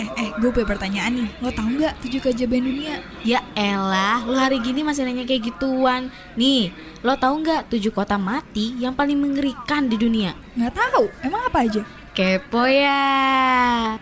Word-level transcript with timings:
Eh, 0.00 0.08
eh, 0.16 0.30
gue 0.40 0.48
punya 0.48 0.64
pertanyaan 0.64 1.12
nih. 1.12 1.28
Lo 1.44 1.52
tau 1.52 1.68
nggak 1.68 2.00
tujuh 2.00 2.24
keajaiban 2.24 2.64
dunia? 2.64 3.04
Ya 3.20 3.44
elah, 3.52 4.24
lu 4.24 4.32
hari 4.32 4.56
gini 4.64 4.80
masih 4.80 5.04
nanya 5.04 5.28
kayak 5.28 5.52
gituan. 5.52 6.08
Nih, 6.40 6.72
lo 7.04 7.20
tahu 7.20 7.44
nggak 7.44 7.68
tujuh 7.68 7.92
kota 7.92 8.16
mati 8.16 8.72
yang 8.80 8.96
paling 8.96 9.20
mengerikan 9.20 9.92
di 9.92 10.00
dunia? 10.00 10.32
Nggak 10.56 10.72
tahu. 10.72 11.04
Emang 11.20 11.44
apa 11.44 11.68
aja? 11.68 11.84
Kepo 12.16 12.64
ya. 12.64 13.04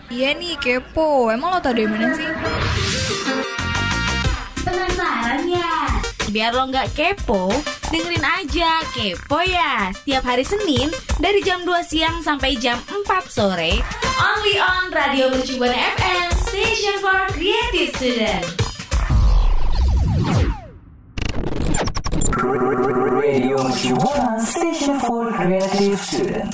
Iya 0.06 0.38
nih, 0.38 0.54
kepo. 0.62 1.34
Emang 1.34 1.50
lo 1.50 1.58
tau 1.58 1.74
dari 1.74 1.90
mana 1.90 2.14
sih? 2.14 2.30
Penasaran 4.62 5.50
ya? 5.50 5.97
Biar 6.28 6.52
lo 6.52 6.68
nggak 6.68 6.92
kepo, 6.92 7.48
dengerin 7.88 8.20
aja 8.20 8.84
Kepo 8.92 9.40
ya 9.40 9.88
setiap 9.96 10.28
hari 10.28 10.44
Senin 10.44 10.92
dari 11.16 11.40
jam 11.40 11.64
2 11.64 11.72
siang 11.88 12.20
sampai 12.20 12.52
jam 12.60 12.76
4 12.84 13.08
sore 13.32 13.80
only 14.20 14.54
on 14.60 14.92
Radio 14.92 15.32
Mercubuana 15.32 15.96
FM 15.96 16.28
Station 16.44 16.96
for 17.00 17.20
Creative 17.32 17.90
Student. 17.96 18.44
Radio 23.18 23.56
Mercubuana 23.64 24.36
Station 24.44 24.94
for 25.00 25.32
Creative 25.32 25.96
Student. 25.96 26.52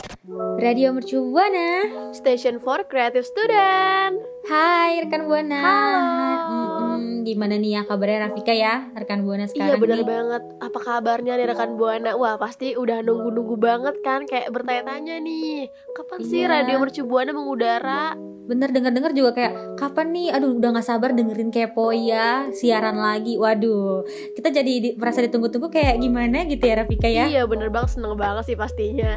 Radio 0.59 0.93
Mercu 0.95 1.19
Buana. 1.31 1.69
Station 2.15 2.59
for 2.59 2.83
Creative 2.89 3.27
Student. 3.27 4.17
Hai 4.49 5.03
rekan 5.05 5.29
Buana. 5.29 5.61
Halo. 5.61 6.74
Mm-mm, 6.97 7.23
gimana 7.23 7.55
nih 7.55 7.71
ya 7.71 7.81
kabarnya 7.83 8.19
Rafika 8.25 8.51
ya 8.51 8.75
rekan 8.93 9.21
Buana 9.21 9.45
Iya 9.45 9.51
sekarang 9.51 9.79
bener 9.79 9.99
nih? 9.99 10.07
banget. 10.07 10.43
Apa 10.59 10.79
kabarnya 10.79 11.33
nih 11.35 11.47
rekan 11.47 11.71
Buana? 11.75 12.11
Wah 12.15 12.35
pasti 12.37 12.73
udah 12.73 13.01
nunggu-nunggu 13.01 13.57
banget 13.57 13.97
kan 14.01 14.25
kayak 14.25 14.49
bertanya-tanya 14.49 15.19
nih. 15.19 15.67
Kapan 15.93 16.19
sih 16.21 16.41
Iya. 16.41 16.51
Radio 16.53 16.77
Mercu 16.79 17.03
Buana 17.03 17.31
mengudara? 17.31 18.15
Bener 18.45 18.69
denger-denger 18.69 19.13
juga 19.13 19.31
kayak 19.33 19.53
kapan 19.75 20.07
nih? 20.11 20.29
Aduh 20.31 20.55
udah 20.55 20.69
nggak 20.71 20.85
sabar 20.85 21.11
dengerin 21.11 21.49
kepo 21.49 21.91
ya 21.91 22.49
siaran 22.51 22.97
lagi. 22.97 23.35
Waduh 23.35 24.05
kita 24.35 24.53
jadi 24.53 24.73
di- 24.81 24.95
merasa 24.95 25.21
ditunggu-tunggu 25.21 25.69
kayak 25.69 25.97
gimana 25.97 26.45
gitu 26.45 26.61
ya 26.63 26.75
Rafika 26.77 27.07
ya? 27.07 27.25
Iya 27.27 27.43
bener 27.45 27.69
banget 27.69 27.95
seneng 27.95 28.15
banget 28.15 28.45
sih 28.45 28.55
pastinya. 28.55 29.17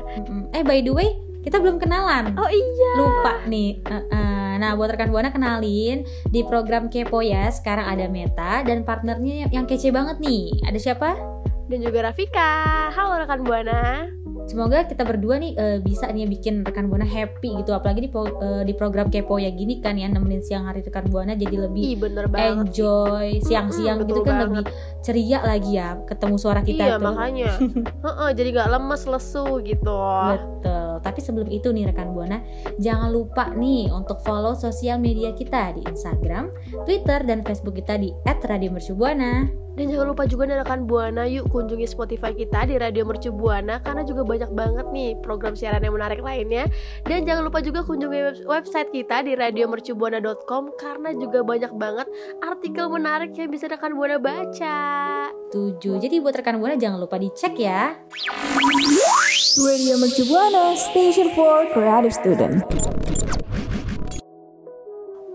Eh 0.51 0.61
by 0.61 0.79
the 0.79 0.89
way 0.89 1.11
kita 1.39 1.57
belum 1.57 1.75
kenalan. 1.75 2.35
Oh 2.35 2.47
iya. 2.47 2.91
lupa 2.95 3.33
nih. 3.45 3.79
Nah, 4.57 4.73
buat 4.73 4.89
rekan 4.89 5.09
buana 5.09 5.29
kenalin 5.29 6.01
di 6.25 6.41
program 6.41 6.87
Kepo 6.87 7.21
ya. 7.21 7.45
Sekarang 7.47 7.85
ada 7.87 8.05
Meta 8.07 8.61
dan 8.61 8.81
partnernya 8.81 9.47
yang 9.47 9.63
kece 9.63 9.89
banget 9.89 10.17
nih. 10.17 10.49
Ada 10.63 10.79
siapa? 10.81 11.13
Dan 11.67 11.79
juga 11.79 11.99
Rafika. 12.03 12.89
Halo 12.89 13.19
rekan 13.19 13.43
Buana. 13.43 14.07
Semoga 14.47 14.81
kita 14.81 15.03
berdua 15.03 15.35
nih 15.35 15.51
eh, 15.53 15.77
bisa 15.77 16.07
nih 16.07 16.23
bikin 16.25 16.63
rekan 16.63 16.87
buana 16.87 17.03
happy 17.03 17.51
gitu. 17.53 17.69
Apalagi 17.69 18.01
di 18.01 18.09
eh, 18.09 18.63
di 18.63 18.71
program 18.71 19.11
Kepo 19.11 19.35
ya 19.35 19.51
gini 19.51 19.77
kan 19.77 19.93
ya 19.93 20.07
nemenin 20.07 20.39
siang 20.39 20.63
hari 20.63 20.79
rekan 20.79 21.03
buana 21.05 21.35
jadi 21.35 21.67
lebih 21.67 21.83
Ih 21.85 21.97
bener 21.99 22.25
banget. 22.25 22.71
enjoy 22.71 23.43
siang-siang 23.43 23.99
Mm, 23.99 24.07
gitu 24.07 24.21
kan 24.23 24.35
banget. 24.39 24.63
lebih 24.63 24.73
ceria 25.03 25.39
lagi 25.43 25.75
ya 25.75 25.99
ketemu 26.01 26.35
suara 26.39 26.63
kita 26.63 26.79
Iya 26.81 26.95
tuh. 26.95 27.03
makanya. 27.03 27.51
Heeh, 28.07 28.29
jadi 28.31 28.49
gak 28.55 28.69
lemes 28.71 29.01
lesu 29.05 29.45
gitu. 29.61 29.99
Betul. 30.31 30.86
Tapi 30.99 31.19
sebelum 31.21 31.47
itu 31.49 31.69
nih 31.71 31.89
rekan 31.91 32.11
Buana, 32.13 32.41
jangan 32.81 33.09
lupa 33.13 33.51
nih 33.53 33.89
untuk 33.93 34.21
follow 34.23 34.53
sosial 34.57 34.97
media 34.97 35.31
kita 35.33 35.77
di 35.77 35.81
Instagram, 35.85 36.49
Twitter, 36.85 37.23
dan 37.23 37.43
Facebook 37.45 37.77
kita 37.77 37.99
di 37.99 38.13
@radiomercubuana. 38.25 39.67
Dan 39.77 39.93
jangan 39.93 40.09
lupa 40.09 40.25
juga 40.25 40.49
nih 40.49 40.57
rekan 40.65 40.89
Buana 40.89 41.29
yuk 41.29 41.53
kunjungi 41.53 41.85
Spotify 41.85 42.33
kita 42.33 42.65
di 42.65 42.81
Radio 42.81 43.05
Mercu 43.05 43.29
Buana 43.29 43.77
karena 43.77 44.01
juga 44.01 44.25
banyak 44.25 44.49
banget 44.57 44.89
nih 44.89 45.13
program 45.21 45.53
siaran 45.53 45.85
yang 45.85 45.93
menarik 45.93 46.17
lainnya. 46.25 46.65
Dan 47.05 47.29
jangan 47.29 47.45
lupa 47.45 47.61
juga 47.61 47.85
kunjungi 47.85 48.17
web- 48.17 48.45
website 48.49 48.89
kita 48.89 49.21
di 49.21 49.37
radiomercubuana.com 49.37 50.73
karena 50.81 51.13
juga 51.13 51.45
banyak 51.45 51.77
banget 51.77 52.09
artikel 52.41 52.89
menarik 52.89 53.37
yang 53.37 53.53
bisa 53.53 53.69
rekan 53.69 53.93
Buana 53.93 54.17
baca. 54.17 54.77
Tujuh. 55.53 56.01
Jadi 56.01 56.25
buat 56.25 56.33
rekan 56.33 56.57
Buana 56.57 56.73
jangan 56.73 56.97
lupa 56.97 57.21
dicek 57.21 57.53
ya. 57.61 57.93
Radio 59.57 59.97
Mercu 59.97 60.23
Buana 60.25 60.75
Station 60.77 61.33
for 61.33 61.65
Creative 61.73 62.13
Student. 62.13 63.16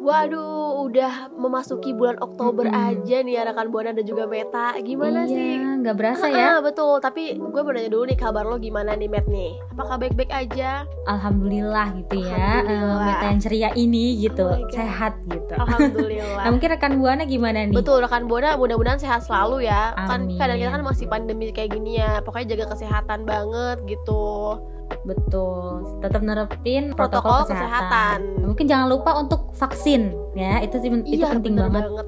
Waduh, 0.03 0.83
udah 0.83 1.31
memasuki 1.33 1.95
bulan 1.95 2.19
Oktober 2.19 2.67
Mm-mm. 2.67 2.87
aja 2.91 3.23
nih 3.23 3.39
rekan 3.41 3.71
Buana 3.71 3.95
dan 3.95 4.03
juga 4.03 4.27
Meta. 4.27 4.75
Gimana 4.77 5.25
sih? 5.25 5.63
Iya, 5.63 5.79
nggak 5.79 5.95
berasa 5.95 6.27
ya. 6.27 6.59
Betul, 6.59 6.99
tapi 6.99 7.39
gue 7.39 7.61
mau 7.63 7.71
nanya 7.71 7.87
dulu 7.87 8.11
nih 8.11 8.19
kabar 8.19 8.43
lo 8.43 8.59
gimana 8.59 8.93
nih 8.93 9.07
Met 9.07 9.31
nih? 9.31 9.55
Apakah 9.71 10.03
baik-baik 10.03 10.29
aja? 10.29 10.83
Alhamdulillah 11.07 11.95
gitu 11.97 12.19
ya. 12.19 12.35
Alhamdulillah. 12.61 12.99
eh, 12.99 13.07
Meta 13.07 13.25
yang 13.25 13.41
ceria 13.41 13.71
ini 13.73 14.05
gitu, 14.19 14.43
Oh 14.45 14.59
sehat 14.69 15.23
gitu. 15.25 15.55
Alhamdulillah. 15.55 16.35
Nah 16.43 16.51
mungkin 16.51 16.69
rekan 16.69 16.99
Buana 16.99 17.23
gimana 17.23 17.63
nih? 17.63 17.77
Betul 17.77 18.03
rekan 18.03 18.27
Buana 18.27 18.59
mudah-mudahan 18.59 18.99
sehat 18.99 19.23
selalu 19.23 19.65
ya. 19.65 19.95
Kan 19.95 20.27
Amin. 20.27 20.35
kadang 20.35 20.59
kita 20.59 20.71
kan 20.73 20.83
masih 20.83 21.07
pandemi 21.07 21.55
kayak 21.55 21.71
gini 21.71 22.03
ya. 22.03 22.19
Pokoknya 22.21 22.59
jaga 22.59 22.75
kesehatan 22.75 23.23
banget 23.23 23.79
gitu. 23.87 24.59
Betul. 25.03 26.01
Tetap 26.01 26.21
nerapin 26.21 26.93
Protokol 26.93 27.21
protokol, 27.23 27.39
kesehatan. 27.49 28.19
kesehatan. 28.21 28.47
Mungkin 28.47 28.67
jangan 28.67 28.87
lupa 28.89 29.11
untuk 29.17 29.51
vaksin 29.53 30.03
ya. 30.33 30.61
Itu 30.61 30.79
sih 30.79 30.89
itu 30.89 31.19
iya 31.19 31.33
penting 31.33 31.55
bener 31.55 31.69
banget. 31.69 31.85
banget. 31.89 32.07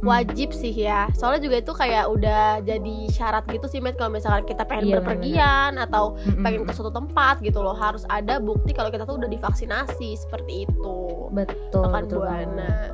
Wajib 0.00 0.52
sih 0.52 0.76
ya. 0.76 1.08
Soalnya 1.16 1.40
juga 1.40 1.56
itu 1.56 1.72
kayak 1.72 2.04
udah 2.06 2.60
jadi 2.60 2.96
syarat 3.08 3.48
gitu 3.48 3.64
sih 3.64 3.80
Met 3.80 3.96
kalau 3.96 4.12
misalkan 4.12 4.44
kita 4.44 4.62
pengen 4.62 4.84
Iya, 4.84 4.94
berpergian 5.00 5.72
atau 5.80 6.20
Mm-mm. 6.20 6.44
pengen 6.44 6.62
ke 6.62 6.72
suatu 6.72 6.92
tempat 6.92 7.40
gitu 7.40 7.64
loh 7.64 7.72
harus 7.72 8.04
ada 8.06 8.36
bukti 8.36 8.70
kalau 8.70 8.92
kita 8.92 9.08
tuh 9.08 9.16
udah 9.16 9.24
divaksinasi 9.26 10.20
seperti 10.20 10.68
itu. 10.68 10.96
betul 11.32 11.80
Rekan 11.80 12.02
betul 12.04 12.20
Buana. 12.20 12.36
banget. 12.44 12.92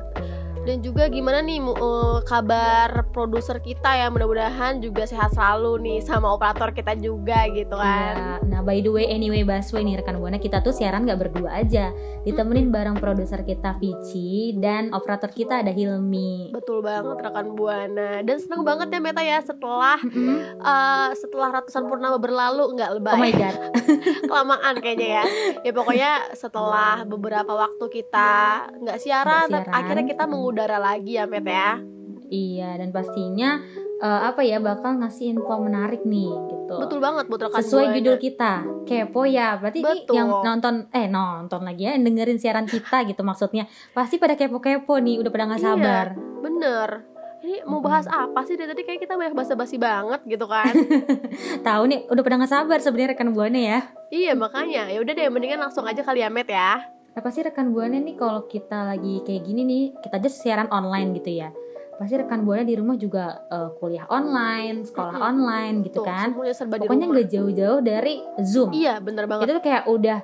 Dan 0.67 0.83
juga 0.83 1.07
gimana 1.07 1.39
nih 1.39 1.63
eh, 1.63 2.17
kabar 2.27 3.07
produser 3.09 3.57
kita 3.57 3.87
ya 3.95 4.11
mudah-mudahan 4.11 4.83
juga 4.83 5.07
sehat 5.07 5.31
selalu 5.31 5.79
nih 5.79 5.97
sama 6.03 6.27
operator 6.29 6.75
kita 6.75 6.91
juga 6.93 7.47
gitu 7.47 7.71
kan. 7.71 8.43
Iya. 8.43 8.51
Nah 8.51 8.59
by 8.61 8.83
the 8.83 8.91
way 8.91 9.07
anyway 9.07 9.47
Baswe 9.47 9.79
nih 9.79 10.03
rekan 10.03 10.19
buana 10.19 10.35
kita 10.35 10.59
tuh 10.59 10.75
siaran 10.75 11.07
nggak 11.07 11.23
berdua 11.23 11.63
aja, 11.63 11.95
ditemenin 12.21 12.67
bareng 12.67 12.99
produser 12.99 13.41
kita 13.41 13.79
Vici 13.79 14.59
dan 14.59 14.91
operator 14.91 15.31
kita 15.31 15.63
ada 15.63 15.71
Hilmi. 15.71 16.51
Betul 16.51 16.83
banget 16.83 17.15
rekan 17.23 17.55
Buana. 17.55 18.19
Dan 18.21 18.35
seneng 18.35 18.67
banget 18.67 18.91
ya 18.91 18.99
Meta 18.99 19.23
ya 19.23 19.39
setelah 19.39 19.95
Mm-mm. 20.03 20.59
eh, 20.59 21.09
setelah 21.15 21.49
ratusan 21.55 21.87
purnama 21.87 22.19
berlalu 22.19 22.75
nggak 22.75 22.91
lebay. 22.91 23.15
Oh 23.15 23.23
my 23.23 23.31
god. 23.31 23.55
Kelamaan 24.29 24.75
kayaknya 24.83 25.07
ya. 25.07 25.23
Ya 25.63 25.71
pokoknya 25.71 26.11
setelah 26.35 27.07
beberapa 27.07 27.55
waktu 27.55 27.85
kita 27.87 28.31
nggak 28.83 28.99
siaran, 28.99 29.47
Nggak 29.47 29.63
siaran. 29.63 29.77
akhirnya 29.79 30.05
kita 30.05 30.23
mengudara 30.27 30.56
lagi 30.65 31.11
ya 31.13 31.23
Meta 31.23 31.51
ya. 31.51 31.71
Iya 32.27 32.75
dan 32.75 32.89
pastinya 32.89 33.61
eh, 33.97 34.21
apa 34.23 34.41
ya 34.41 34.57
bakal 34.57 34.97
ngasih 34.97 35.31
info 35.31 35.53
menarik 35.57 36.03
nih 36.03 36.27
gitu. 36.27 36.75
Betul 36.75 36.99
banget 36.99 37.25
buat 37.25 37.39
rekan 37.41 37.61
Sesuai 37.61 37.85
Buana. 37.87 37.95
judul 37.95 38.15
kita, 38.17 38.53
kepo 38.83 39.21
ya. 39.23 39.55
Berarti 39.55 39.79
Betul. 39.79 40.13
yang 40.13 40.27
nonton 40.37 40.91
eh 40.91 41.07
nonton 41.07 41.61
lagi 41.61 41.83
ya, 41.83 41.93
yang 41.93 42.03
dengerin 42.03 42.35
siaran 42.35 42.65
kita 42.65 43.03
gitu 43.09 43.21
maksudnya. 43.21 43.63
Pasti 43.91 44.17
pada 44.17 44.33
kepo-kepo 44.33 44.97
nih, 44.97 45.17
udah 45.17 45.29
pada 45.29 45.43
nggak 45.47 45.59
Iya. 45.59 45.67
sabar. 45.71 46.05
Bener. 46.41 46.89
Ini 47.37 47.63
mau 47.63 47.79
bahas 47.79 48.03
apa 48.05 48.43
sih 48.43 48.53
dari 48.53 48.67
tadi 48.67 48.81
kayak 48.81 48.99
kita 48.99 49.13
banyak 49.13 49.31
basa-basi 49.31 49.77
banget 49.77 50.19
gitu 50.25 50.43
kan. 50.45 50.67
Tahu 51.63 51.83
nih, 51.85 51.99
udah 52.07 52.21
pada 52.21 52.35
nggak 52.35 52.51
sabar 52.51 52.77
sebenarnya 52.77 53.13
rekan 53.13 53.31
buana 53.31 53.55
ya. 53.57 53.79
iya 54.07 54.31
makanya 54.33 54.87
ya 54.87 54.99
udah 54.99 55.13
deh 55.13 55.27
mendingan 55.27 55.59
langsung 55.59 55.83
aja 55.83 55.99
kali 55.99 56.19
ya 56.19 56.27
Met 56.27 56.47
ya. 56.47 56.79
Nah, 57.17 57.25
pasti 57.25 57.41
rekan 57.41 57.73
buana 57.73 57.97
nih 57.97 58.13
kalau 58.13 58.45
kita 58.45 58.93
lagi 58.93 59.25
kayak 59.25 59.41
gini 59.41 59.65
nih, 59.65 59.83
kita 60.05 60.21
aja 60.21 60.29
siaran 60.29 60.69
online 60.69 61.17
gitu 61.17 61.33
ya. 61.33 61.49
Pasti 61.97 62.13
rekan 62.13 62.45
buana 62.45 62.61
di 62.61 62.77
rumah 62.77 62.93
juga 62.93 63.41
eh, 63.49 63.73
kuliah 63.81 64.05
online, 64.05 64.85
sekolah 64.85 65.17
online 65.17 65.81
gitu 65.81 66.05
Tuh, 66.05 66.05
kan. 66.05 66.37
Pokoknya 66.37 67.09
nggak 67.09 67.29
jauh-jauh 67.33 67.81
dari 67.81 68.21
Zoom. 68.45 68.69
Iya 68.69 69.01
bener 69.01 69.25
banget. 69.25 69.49
Itu 69.49 69.53
tuh 69.57 69.63
kayak 69.65 69.89
udah 69.89 70.19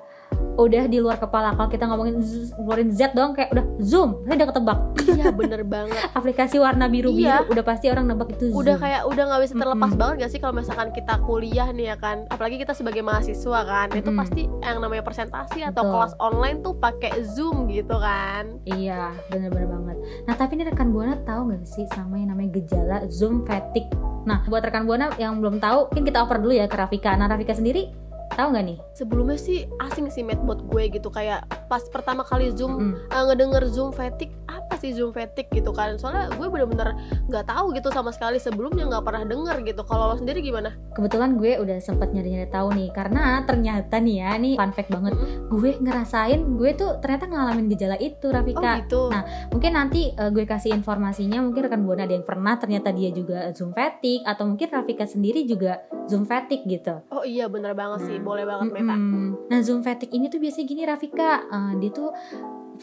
udah 0.56 0.86
di 0.86 0.98
luar 0.98 1.18
kepala 1.18 1.52
kalau 1.52 1.66
kita 1.66 1.84
ngomongin 1.84 2.20
Z, 2.20 2.54
ngeluarin 2.56 2.90
Z 2.90 3.12
doang 3.12 3.34
kayak 3.34 3.50
udah 3.50 3.66
Zoom, 3.80 4.22
saya 4.24 4.36
udah 4.36 4.48
ketebak. 4.48 4.80
iya 5.04 5.28
bener 5.30 5.62
banget. 5.64 6.04
Aplikasi 6.20 6.56
warna 6.58 6.86
biru-biru 6.86 7.26
Iya. 7.26 7.46
udah 7.46 7.64
pasti 7.64 7.88
orang 7.88 8.06
nebak 8.06 8.32
itu 8.32 8.50
Zoom. 8.50 8.60
Udah 8.60 8.76
kayak 8.78 9.02
udah 9.04 9.24
nggak 9.26 9.42
bisa 9.42 9.54
terlepas 9.56 9.88
Mm-mm. 9.88 10.00
banget 10.00 10.16
gak 10.20 10.32
sih 10.32 10.40
kalau 10.40 10.54
misalkan 10.54 10.90
kita 10.92 11.14
kuliah 11.22 11.68
nih 11.70 11.86
ya 11.90 11.98
kan. 11.98 12.18
Apalagi 12.28 12.56
kita 12.56 12.72
sebagai 12.72 13.02
mahasiswa 13.02 13.60
kan. 13.64 13.88
Itu 13.92 14.10
Mm-mm. 14.10 14.20
pasti 14.20 14.42
yang 14.62 14.78
namanya 14.78 15.02
presentasi 15.02 15.60
atau 15.64 15.82
Betul. 15.82 15.94
kelas 15.94 16.14
online 16.20 16.58
tuh 16.62 16.74
pakai 16.76 17.12
Zoom 17.26 17.66
gitu 17.68 17.96
kan. 17.96 18.62
Iya, 18.64 19.12
bener-bener 19.28 19.68
banget. 19.68 19.98
Nah, 20.24 20.36
tapi 20.36 20.56
ini 20.56 20.64
rekan 20.64 20.90
Buana 20.90 21.18
tahu 21.20 21.50
nggak 21.50 21.66
sih 21.66 21.86
sama 21.90 22.16
yang 22.16 22.30
namanya 22.30 22.54
gejala 22.56 22.98
Zoom 23.08 23.42
fatigue? 23.44 23.90
Nah, 24.24 24.46
buat 24.46 24.62
rekan 24.62 24.84
Buana 24.84 25.12
yang 25.18 25.38
belum 25.38 25.58
tahu, 25.58 25.90
mungkin 25.90 26.06
kita 26.06 26.24
oper 26.24 26.40
dulu 26.40 26.54
ya 26.54 26.66
ke 26.66 26.76
Rafika. 26.76 27.12
Nah, 27.14 27.26
Rafika 27.26 27.52
sendiri 27.52 27.92
tahu 28.36 28.54
nggak 28.54 28.66
nih? 28.66 28.78
Sebelumnya 28.94 29.38
sih 29.38 29.66
asing 29.80 30.12
sih 30.12 30.22
Matt 30.22 30.44
buat 30.44 30.60
gue 30.64 30.84
gitu 30.92 31.08
kayak 31.08 31.46
pas 31.72 31.82
pertama 31.88 32.22
kali 32.22 32.52
Zoom 32.54 32.78
Mm-mm. 32.78 32.94
eh, 33.10 33.24
ngedenger 33.30 33.64
Zoom 33.70 33.90
fatigue 33.90 34.34
sih 34.80 34.96
Zoom 34.96 35.12
fatigue 35.14 35.50
gitu 35.54 35.72
kan. 35.74 35.96
Soalnya 35.98 36.34
gue 36.34 36.48
bener-bener 36.50 36.96
nggak 37.30 37.46
tahu 37.50 37.74
gitu 37.74 37.90
sama 37.90 38.14
sekali 38.14 38.38
sebelumnya 38.38 38.90
nggak 38.90 39.04
pernah 39.04 39.24
denger 39.26 39.56
gitu. 39.66 39.82
Kalau 39.86 40.14
lo 40.14 40.16
sendiri 40.18 40.40
gimana? 40.42 40.74
Kebetulan 40.94 41.36
gue 41.38 41.58
udah 41.58 41.78
sempet 41.82 42.14
nyari-nyari 42.14 42.50
tahu 42.50 42.68
nih 42.74 42.90
karena 42.94 43.42
ternyata 43.44 43.96
nih 44.00 44.16
ya 44.22 44.32
nih 44.38 44.54
fun 44.58 44.74
fact 44.74 44.92
banget. 44.92 45.14
Mm-mm. 45.14 45.52
gue 45.54 45.72
ngerasain 45.80 46.40
gue 46.58 46.72
tuh 46.74 46.98
ternyata 47.00 47.26
ngalamin 47.30 47.68
gejala 47.70 47.98
itu 48.02 48.28
oh 48.30 48.34
Rafika 48.34 48.72
gitu. 48.86 49.02
Nah, 49.14 49.24
mungkin 49.54 49.72
nanti 49.78 50.12
eh, 50.14 50.30
gue 50.34 50.46
kasih 50.46 50.74
informasinya 50.74 51.40
mungkin 51.42 51.70
rekan 51.70 51.82
buana 51.86 52.06
ada 52.06 52.14
yang 52.14 52.26
pernah 52.26 52.58
ternyata 52.58 52.90
dia 52.90 53.10
juga 53.14 53.50
zoom 53.54 53.72
fatigue 53.72 54.26
atau 54.26 54.44
mungkin 54.50 54.68
Rafika 54.70 55.06
sendiri 55.06 55.46
juga 55.46 55.86
zoom 56.10 56.26
fatigue 56.26 56.66
gitu. 56.66 57.02
Oh 57.14 57.24
iya 57.24 57.48
bener 57.50 57.74
banget 57.78 58.10
sih. 58.10 58.18
Boleh 58.20 58.44
banget 58.48 58.74
Meta 58.74 58.96
Mm-mm. 58.96 59.50
Nah 59.50 59.60
zoom 59.62 59.82
fatigue 59.86 60.14
ini 60.14 60.28
tuh 60.30 60.42
biasanya 60.42 60.66
gini 60.66 60.82
Rafika, 60.84 61.32
eh, 61.48 61.74
dia 61.80 61.92
tuh 61.94 62.10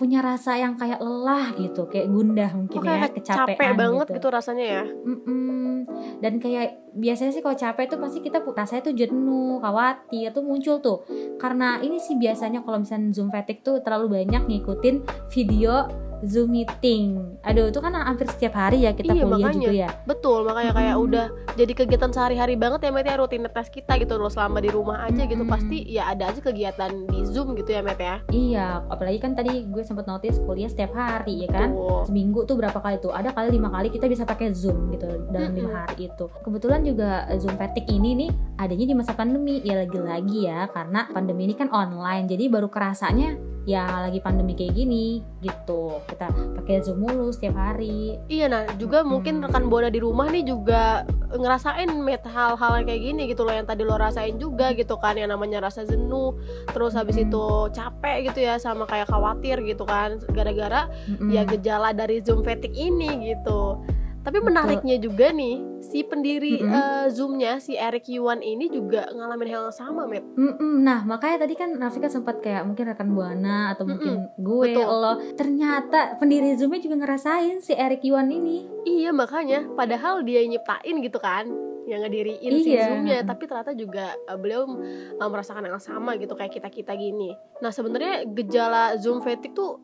punya 0.00 0.24
rasa 0.24 0.56
yang 0.56 0.80
kayak 0.80 1.04
lelah 1.04 1.52
gitu, 1.60 1.84
kayak 1.92 2.08
gundah 2.08 2.50
mungkin 2.56 2.80
oh, 2.80 2.84
ya, 2.88 2.88
kayak 2.88 3.12
kecapean 3.20 3.44
capek 3.52 3.70
banget 3.76 4.06
gitu. 4.08 4.16
gitu 4.16 4.28
rasanya 4.32 4.64
ya 4.64 4.84
Mm-mm. 4.88 5.84
Dan 6.20 6.40
kayak 6.40 6.92
biasanya 6.96 7.32
sih 7.32 7.42
kalau 7.44 7.56
capek 7.56 7.84
tuh 7.88 7.98
pasti 8.00 8.18
kita 8.20 8.38
rasanya 8.44 8.82
tuh 8.92 8.94
jenuh, 8.96 9.60
khawatir 9.60 10.32
tuh 10.32 10.44
muncul 10.44 10.76
tuh. 10.80 10.98
Karena 11.40 11.80
ini 11.80 11.96
sih 12.00 12.16
biasanya 12.20 12.60
kalau 12.64 12.82
misalnya 12.82 13.12
zoom 13.12 13.32
fatigue 13.32 13.64
tuh 13.64 13.80
terlalu 13.80 14.22
banyak 14.22 14.44
ngikutin 14.48 14.96
video 15.32 15.88
Zoom 16.22 16.52
meeting. 16.52 17.36
Aduh, 17.40 17.68
itu 17.68 17.78
kan 17.78 17.92
hampir 17.92 18.26
setiap 18.26 18.54
hari 18.54 18.84
ya 18.84 18.92
kita 18.92 19.10
Iya, 19.10 19.24
kuliah 19.24 19.38
makanya. 19.48 19.62
juga 19.62 19.72
ya. 19.72 19.88
betul 20.02 20.38
makanya 20.42 20.72
kayak 20.72 20.92
Mm-mm. 20.92 21.06
udah 21.06 21.26
jadi 21.54 21.72
kegiatan 21.74 22.10
sehari-hari 22.10 22.54
banget 22.54 22.80
ya 22.82 22.90
Met 22.90 23.04
ya 23.04 23.16
rutinitas 23.16 23.66
kita 23.66 23.96
gitu 23.96 24.14
loh 24.14 24.28
selama 24.28 24.58
di 24.58 24.68
rumah 24.68 25.02
aja 25.02 25.22
gitu 25.22 25.38
Mm-mm. 25.38 25.50
pasti 25.50 25.80
ya 25.86 26.08
ada 26.08 26.28
aja 26.28 26.38
kegiatan 26.38 26.90
di 27.06 27.20
Zoom 27.24 27.54
gitu 27.54 27.70
ya 27.70 27.80
Met 27.80 27.96
ya 27.96 28.20
Iya, 28.28 28.66
apalagi 28.86 29.18
kan 29.18 29.32
tadi 29.32 29.64
gue 29.64 29.80
sempet 29.80 30.04
notice 30.04 30.36
kuliah 30.40 30.66
setiap 30.66 30.92
hari 30.92 31.44
ya 31.44 31.50
kan. 31.50 31.68
Tuh. 31.70 32.02
seminggu 32.02 32.42
tuh 32.42 32.56
berapa 32.56 32.76
kali 32.76 32.96
tuh 32.98 33.10
ada 33.10 33.30
kali 33.30 33.52
lima 33.52 33.68
kali 33.68 33.88
kita 33.88 34.04
bisa 34.04 34.24
pakai 34.24 34.50
zoom 34.50 34.90
gitu 34.90 35.04
dalam 35.28 35.52
lima 35.52 35.84
hari 35.84 36.08
itu 36.08 36.26
kebetulan 36.40 36.80
juga 36.82 37.08
zoom 37.36 37.54
fatigue 37.54 37.86
ini 37.88 38.16
nih 38.16 38.30
adanya 38.56 38.86
di 38.86 38.94
masa 38.94 39.12
pandemi 39.12 39.60
ya 39.60 39.78
lagi-lagi 39.78 40.38
ya 40.44 40.66
karena 40.66 41.06
pandemi 41.08 41.44
ini 41.44 41.54
kan 41.54 41.68
online 41.68 42.26
jadi 42.26 42.48
baru 42.48 42.66
kerasanya 42.66 43.36
ya 43.68 44.08
lagi 44.08 44.18
pandemi 44.18 44.56
kayak 44.56 44.72
gini 44.72 45.20
gitu 45.40 46.00
kita 46.08 46.32
pakai 46.56 46.80
zoom 46.80 47.04
mulu 47.04 47.28
setiap 47.28 47.54
hari 47.54 48.16
Iya 48.26 48.48
nah 48.48 48.64
juga 48.76 49.04
mungkin 49.04 49.40
Hmm. 49.40 49.44
rekan 49.46 49.68
buana 49.68 49.92
di 49.92 50.00
rumah 50.00 50.26
nih 50.26 50.44
juga 50.44 51.04
ngerasain 51.30 51.86
met 52.00 52.24
hal-hal 52.24 52.82
kayak 52.82 53.00
gini 53.00 53.22
gitu 53.28 53.44
loh 53.44 53.52
yang 53.52 53.68
tadi 53.68 53.84
lo 53.84 53.94
rasain 53.94 54.36
juga 54.36 54.72
gitu 54.72 54.96
kan 54.96 55.14
yang 55.14 55.28
namanya 55.28 55.60
rasa 55.60 55.84
jenuh 55.84 56.34
terus 56.72 56.96
habis 56.96 57.20
Hmm. 57.20 57.28
itu 57.28 57.44
capek 57.70 58.32
gitu 58.32 58.40
ya 58.42 58.56
sama 58.56 58.88
kayak 58.88 59.06
khawatir 59.06 59.60
gitu 59.62 59.84
kan 59.84 60.18
gara-gara 60.32 60.88
Mm-mm. 61.06 61.28
ya 61.28 61.44
gejala 61.44 61.92
dari 61.92 62.24
Zoom 62.24 62.40
fatigue 62.40 62.72
ini 62.72 63.30
gitu. 63.30 63.76
Tapi 64.20 64.36
Betul. 64.36 64.48
menariknya 64.52 64.96
juga 65.00 65.32
nih 65.32 65.56
si 65.80 66.04
pendiri 66.04 66.60
Mm-mm. 66.60 66.68
eh, 66.70 67.06
Zoom-nya 67.08 67.56
si 67.56 67.72
Eric 67.72 68.04
Yuan 68.06 68.44
ini 68.44 68.68
juga 68.68 69.08
ngalamin 69.08 69.48
hal 69.48 69.62
yang 69.66 69.74
sama 69.74 70.04
met. 70.04 70.20
Mm-mm. 70.36 70.84
Nah 70.84 71.02
makanya 71.02 71.48
tadi 71.48 71.56
kan 71.56 71.72
Rafika 71.72 72.06
sempat 72.06 72.38
kayak 72.38 72.68
mungkin 72.68 72.84
rekan 72.86 73.10
buana 73.10 73.72
atau 73.72 73.88
mungkin 73.88 74.28
gue 74.36 74.64
betul. 74.70 74.84
lo 74.84 75.12
ternyata 75.34 76.20
pendiri 76.20 76.52
zoomnya 76.54 76.78
juga 76.78 77.00
ngerasain 77.00 77.58
si 77.58 77.72
Eric 77.72 78.04
Yuan 78.04 78.28
ini 78.28 78.68
Iya 78.82 79.10
makanya 79.10 79.64
padahal 79.72 80.20
dia 80.20 80.44
nyiptain 80.44 81.00
gitu 81.00 81.16
kan 81.16 81.48
yang 81.88 82.04
ngediriin 82.04 82.52
si 82.60 82.70
Iya. 82.70 82.86
Zoom-nya 82.86 83.18
tapi 83.24 83.48
ternyata 83.48 83.72
juga 83.72 84.12
eh, 84.14 84.36
beliau 84.36 84.68
eh, 85.16 85.26
merasakan 85.26 85.64
yang 85.64 85.80
sama 85.80 86.20
gitu 86.20 86.36
kayak 86.36 86.52
kita-kita 86.52 86.92
gini. 86.92 87.32
Nah, 87.58 87.72
sebenarnya 87.72 88.28
gejala 88.28 88.94
Zoom 88.94 89.24
fatigue 89.24 89.56
tuh 89.56 89.80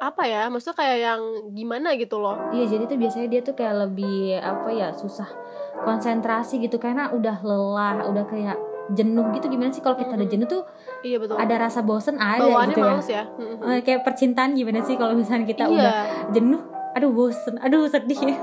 apa 0.00 0.22
ya? 0.24 0.48
Maksudnya 0.48 0.76
kayak 0.80 0.98
yang 0.98 1.20
gimana 1.52 1.92
gitu 1.94 2.16
loh. 2.18 2.36
Iya 2.50 2.64
jadi 2.76 2.88
tuh 2.88 2.98
biasanya 2.98 3.28
dia 3.28 3.40
tuh 3.44 3.54
kayak 3.54 3.86
lebih 3.86 4.40
apa 4.40 4.68
ya 4.72 4.88
susah 4.96 5.28
konsentrasi 5.84 6.60
gitu 6.60 6.80
karena 6.80 7.12
udah 7.12 7.36
lelah, 7.44 8.08
udah 8.08 8.24
kayak 8.26 8.56
jenuh 8.90 9.30
gitu 9.38 9.46
gimana 9.46 9.70
sih 9.70 9.82
kalau 9.84 9.94
kita 9.94 10.18
udah 10.18 10.26
Mm-mm. 10.26 10.34
jenuh 10.34 10.48
tuh 10.50 10.62
Iya 11.06 11.16
betul. 11.22 11.38
ada 11.38 11.54
rasa 11.62 11.80
bosen 11.86 12.18
ada 12.18 12.42
Bawaannya 12.42 12.74
gitu 12.74 12.82
ya. 12.82 13.22
ya. 13.22 13.24
Eh, 13.78 13.80
kayak 13.86 14.02
percintaan 14.02 14.58
gimana 14.58 14.82
sih 14.82 14.98
kalau 14.98 15.14
misalnya 15.14 15.46
kita 15.46 15.70
iya. 15.70 15.74
udah 15.78 15.92
jenuh, 16.34 16.60
aduh 16.90 17.10
bosen, 17.10 17.54
aduh 17.62 17.86
sedih. 17.86 18.18
Iya, 18.20 18.36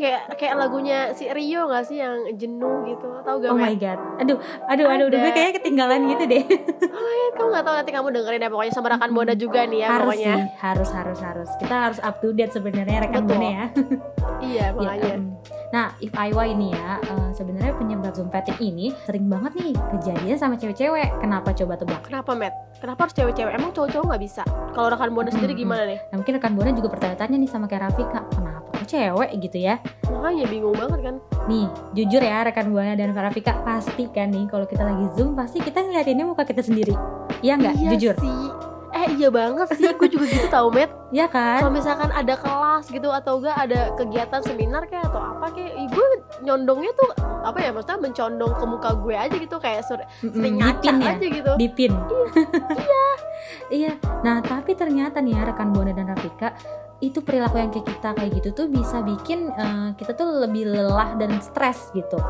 kayak 0.00 0.22
kayak 0.40 0.54
lagunya 0.56 1.12
si 1.12 1.28
Rio 1.28 1.68
gak 1.68 1.84
sih 1.84 2.00
yang 2.00 2.24
jenuh 2.34 2.88
gitu? 2.88 3.08
Tahu 3.20 3.36
gak 3.42 3.50
Oh 3.52 3.58
my 3.58 3.74
god, 3.76 3.98
aduh, 4.18 4.38
aduh, 4.70 4.86
aduh, 4.88 5.06
aduh, 5.12 5.18
gue 5.20 5.30
kayaknya 5.32 5.54
ketinggalan 5.60 6.00
gitu 6.08 6.24
deh. 6.24 6.44
kamu 7.36 7.48
gak 7.52 7.64
tahu 7.64 7.74
nanti 7.76 7.90
kamu 7.92 8.08
dengerin 8.12 8.44
ya. 8.44 8.50
Pokoknya 8.52 8.72
sama 8.72 8.88
rekan 8.92 9.10
Buana 9.12 9.34
juga 9.36 9.60
nih 9.64 9.78
ya 9.84 9.88
harus 9.92 10.08
pokoknya. 10.08 10.32
sih, 10.36 10.44
harus, 10.60 10.90
harus, 10.92 11.18
harus. 11.20 11.50
Kita 11.60 11.74
harus 11.90 11.98
up 12.00 12.16
to 12.20 12.32
date 12.32 12.52
sebenarnya 12.52 13.08
rekan 13.08 13.24
buana 13.24 13.46
ya. 13.46 13.64
iya 14.40 14.66
Ya, 14.72 14.76
makanya. 14.76 15.12
em. 15.16 15.24
Nah, 15.70 15.96
if 15.98 16.12
I 16.12 16.30
were 16.30 16.44
ini 16.44 16.70
ya, 16.70 17.00
eh, 17.00 17.30
sebenarnya 17.32 17.72
penyebab 17.74 18.12
zoom 18.12 18.28
fatigue 18.28 18.60
ini 18.60 18.92
sering 19.02 19.26
banget 19.26 19.56
nih 19.56 19.72
kejadian 19.90 20.36
sama 20.36 20.54
cewek-cewek. 20.54 21.08
Kenapa 21.18 21.52
coba 21.52 21.74
tebak? 21.74 22.00
kenapa 22.02 22.32
Matt 22.32 22.54
kenapa 22.76 23.00
harus 23.02 23.14
cewek-cewek 23.14 23.52
emang 23.52 23.70
cowok-cowok 23.70 24.06
nggak 24.06 24.22
bisa 24.22 24.42
kalau 24.72 24.88
rekan 24.88 25.10
Buana 25.10 25.30
sendiri 25.30 25.52
Mm-mm. 25.52 25.62
gimana 25.62 25.82
nih 25.84 25.98
Nah, 26.02 26.16
mungkin 26.18 26.32
rekan 26.34 26.52
buana 26.52 26.70
juga 26.70 26.88
bertanya-tanya 26.90 27.36
nih 27.36 27.46
sama 27.46 27.66
kayak 27.66 27.82
Rafika, 27.86 28.20
kenapa 28.28 28.68
kok 28.72 28.86
cewek 28.86 29.30
gitu 29.38 29.58
ya? 29.58 29.74
makanya 30.04 30.44
bingung 30.46 30.74
banget 30.74 31.00
kan 31.00 31.14
Nih, 31.42 31.66
jujur 31.92 32.20
ya 32.20 32.42
rekan 32.42 32.68
buana 32.68 32.92
dan 32.92 33.10
Rafika 33.10 33.52
pasti 33.62 34.06
kan 34.08 34.28
nih 34.28 34.46
kalau 34.46 34.64
kita 34.64 34.82
lagi 34.82 35.06
zoom 35.14 35.32
pasti 35.32 35.58
kita 35.58 35.80
ngeliatinnya 35.80 36.22
muka 36.22 36.42
kita 36.42 36.60
sendiri. 36.60 36.94
Iya 37.40 37.54
nggak? 37.56 37.74
iya 37.76 37.90
jujur. 37.92 38.14
sih 38.16 38.71
eh 39.02 39.10
iya 39.18 39.28
banget 39.28 39.68
sih 39.74 39.90
gue 39.90 40.08
juga 40.08 40.26
gitu 40.26 40.46
tau 40.46 40.70
Matt 40.70 40.94
Iya 41.12 41.26
kan? 41.28 41.60
kalau 41.60 41.72
misalkan 41.74 42.08
ada 42.08 42.34
kelas 42.38 42.86
gitu 42.88 43.10
atau 43.10 43.42
enggak 43.42 43.56
ada 43.58 43.80
kegiatan 43.98 44.40
seminar 44.40 44.86
kayak 44.86 45.10
atau 45.10 45.20
apa 45.20 45.52
kayak 45.52 45.90
gue 45.90 46.06
nyondongnya 46.40 46.94
tuh 46.94 47.10
apa 47.42 47.58
ya 47.58 47.74
maksudnya 47.74 47.98
mencondong 48.00 48.52
ke 48.54 48.64
muka 48.64 48.90
gue 48.96 49.14
aja 49.18 49.34
gitu 49.34 49.56
kayak 49.58 49.82
Mm-mm, 49.84 50.32
sering 50.32 50.54
ngaca 50.56 50.80
pin 50.80 50.96
ya? 51.02 51.10
aja 51.12 51.26
gitu 51.26 51.52
Di 51.58 51.68
pin. 51.68 51.92
Iya. 53.72 53.96
Nah, 54.20 54.44
tapi 54.44 54.76
ternyata 54.76 55.24
nih 55.24 55.32
ya 55.32 55.48
rekan 55.48 55.72
buana 55.72 55.96
dan 55.96 56.08
Rafika 56.08 56.52
itu 57.00 57.24
perilaku 57.24 57.56
yang 57.56 57.72
kayak 57.72 57.88
kita 57.88 58.08
kayak 58.12 58.30
gitu 58.36 58.48
tuh 58.52 58.66
bisa 58.68 59.00
bikin 59.00 59.48
eh, 59.48 59.88
kita 59.96 60.12
tuh 60.12 60.28
lebih 60.44 60.68
lelah 60.68 61.16
dan 61.16 61.40
stres 61.40 61.88
gitu. 61.92 62.20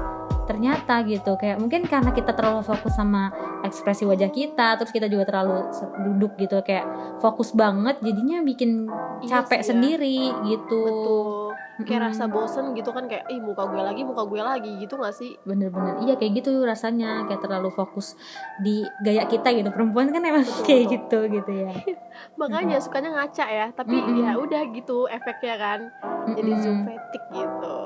Ternyata 0.43 1.03
gitu 1.03 1.35
kayak 1.35 1.56
mungkin 1.56 1.85
karena 1.85 2.11
kita 2.11 2.33
terlalu 2.33 2.62
fokus 2.62 2.93
sama 2.93 3.31
ekspresi 3.62 4.03
wajah 4.03 4.29
kita, 4.29 4.75
terus 4.77 4.91
kita 4.91 5.06
juga 5.06 5.25
terlalu 5.25 5.71
duduk 6.05 6.35
gitu 6.37 6.59
kayak 6.61 6.85
fokus 7.19 7.53
banget, 7.53 7.99
jadinya 8.00 8.43
bikin 8.43 8.91
Iya 9.23 9.41
capek 9.41 9.61
sih 9.61 9.65
ya. 9.65 9.69
sendiri 9.71 10.19
gitu. 10.44 10.81
betul 10.83 11.43
kayak 11.81 11.99
Mm-mm. 11.99 12.11
rasa 12.12 12.25
bosen 12.27 12.65
gitu 12.73 12.93
kan 12.93 13.09
kayak 13.09 13.27
ih 13.27 13.41
muka 13.41 13.65
gue 13.65 13.81
lagi 13.81 14.03
muka 14.03 14.23
gue 14.23 14.39
lagi 14.39 14.71
gitu 14.79 14.94
gak 14.94 15.11
sih 15.11 15.35
bener-bener 15.43 15.99
iya 16.00 16.15
kayak 16.15 16.39
gitu 16.39 16.62
rasanya 16.62 17.27
kayak 17.27 17.41
terlalu 17.41 17.73
fokus 17.73 18.15
di 18.61 18.85
gaya 19.00 19.25
kita 19.25 19.50
gitu 19.50 19.67
perempuan 19.69 20.11
kan 20.11 20.23
emang 20.23 20.44
Betul, 20.44 20.62
kayak 20.62 20.85
betul. 20.85 20.93
gitu 20.94 21.19
gitu 21.33 21.53
ya 21.59 21.73
makanya 22.41 22.77
sukanya 22.79 23.11
ngaca 23.15 23.47
ya 23.47 23.67
tapi 23.73 23.97
Mm-mm. 23.97 24.21
ya 24.21 24.33
udah 24.37 24.62
gitu 24.71 25.09
efeknya 25.09 25.55
kan 25.56 25.81
jadi 26.31 26.51
Mm-mm. 26.51 26.63
zoom 26.63 26.79
fatigue 26.84 27.27
gitu 27.34 27.77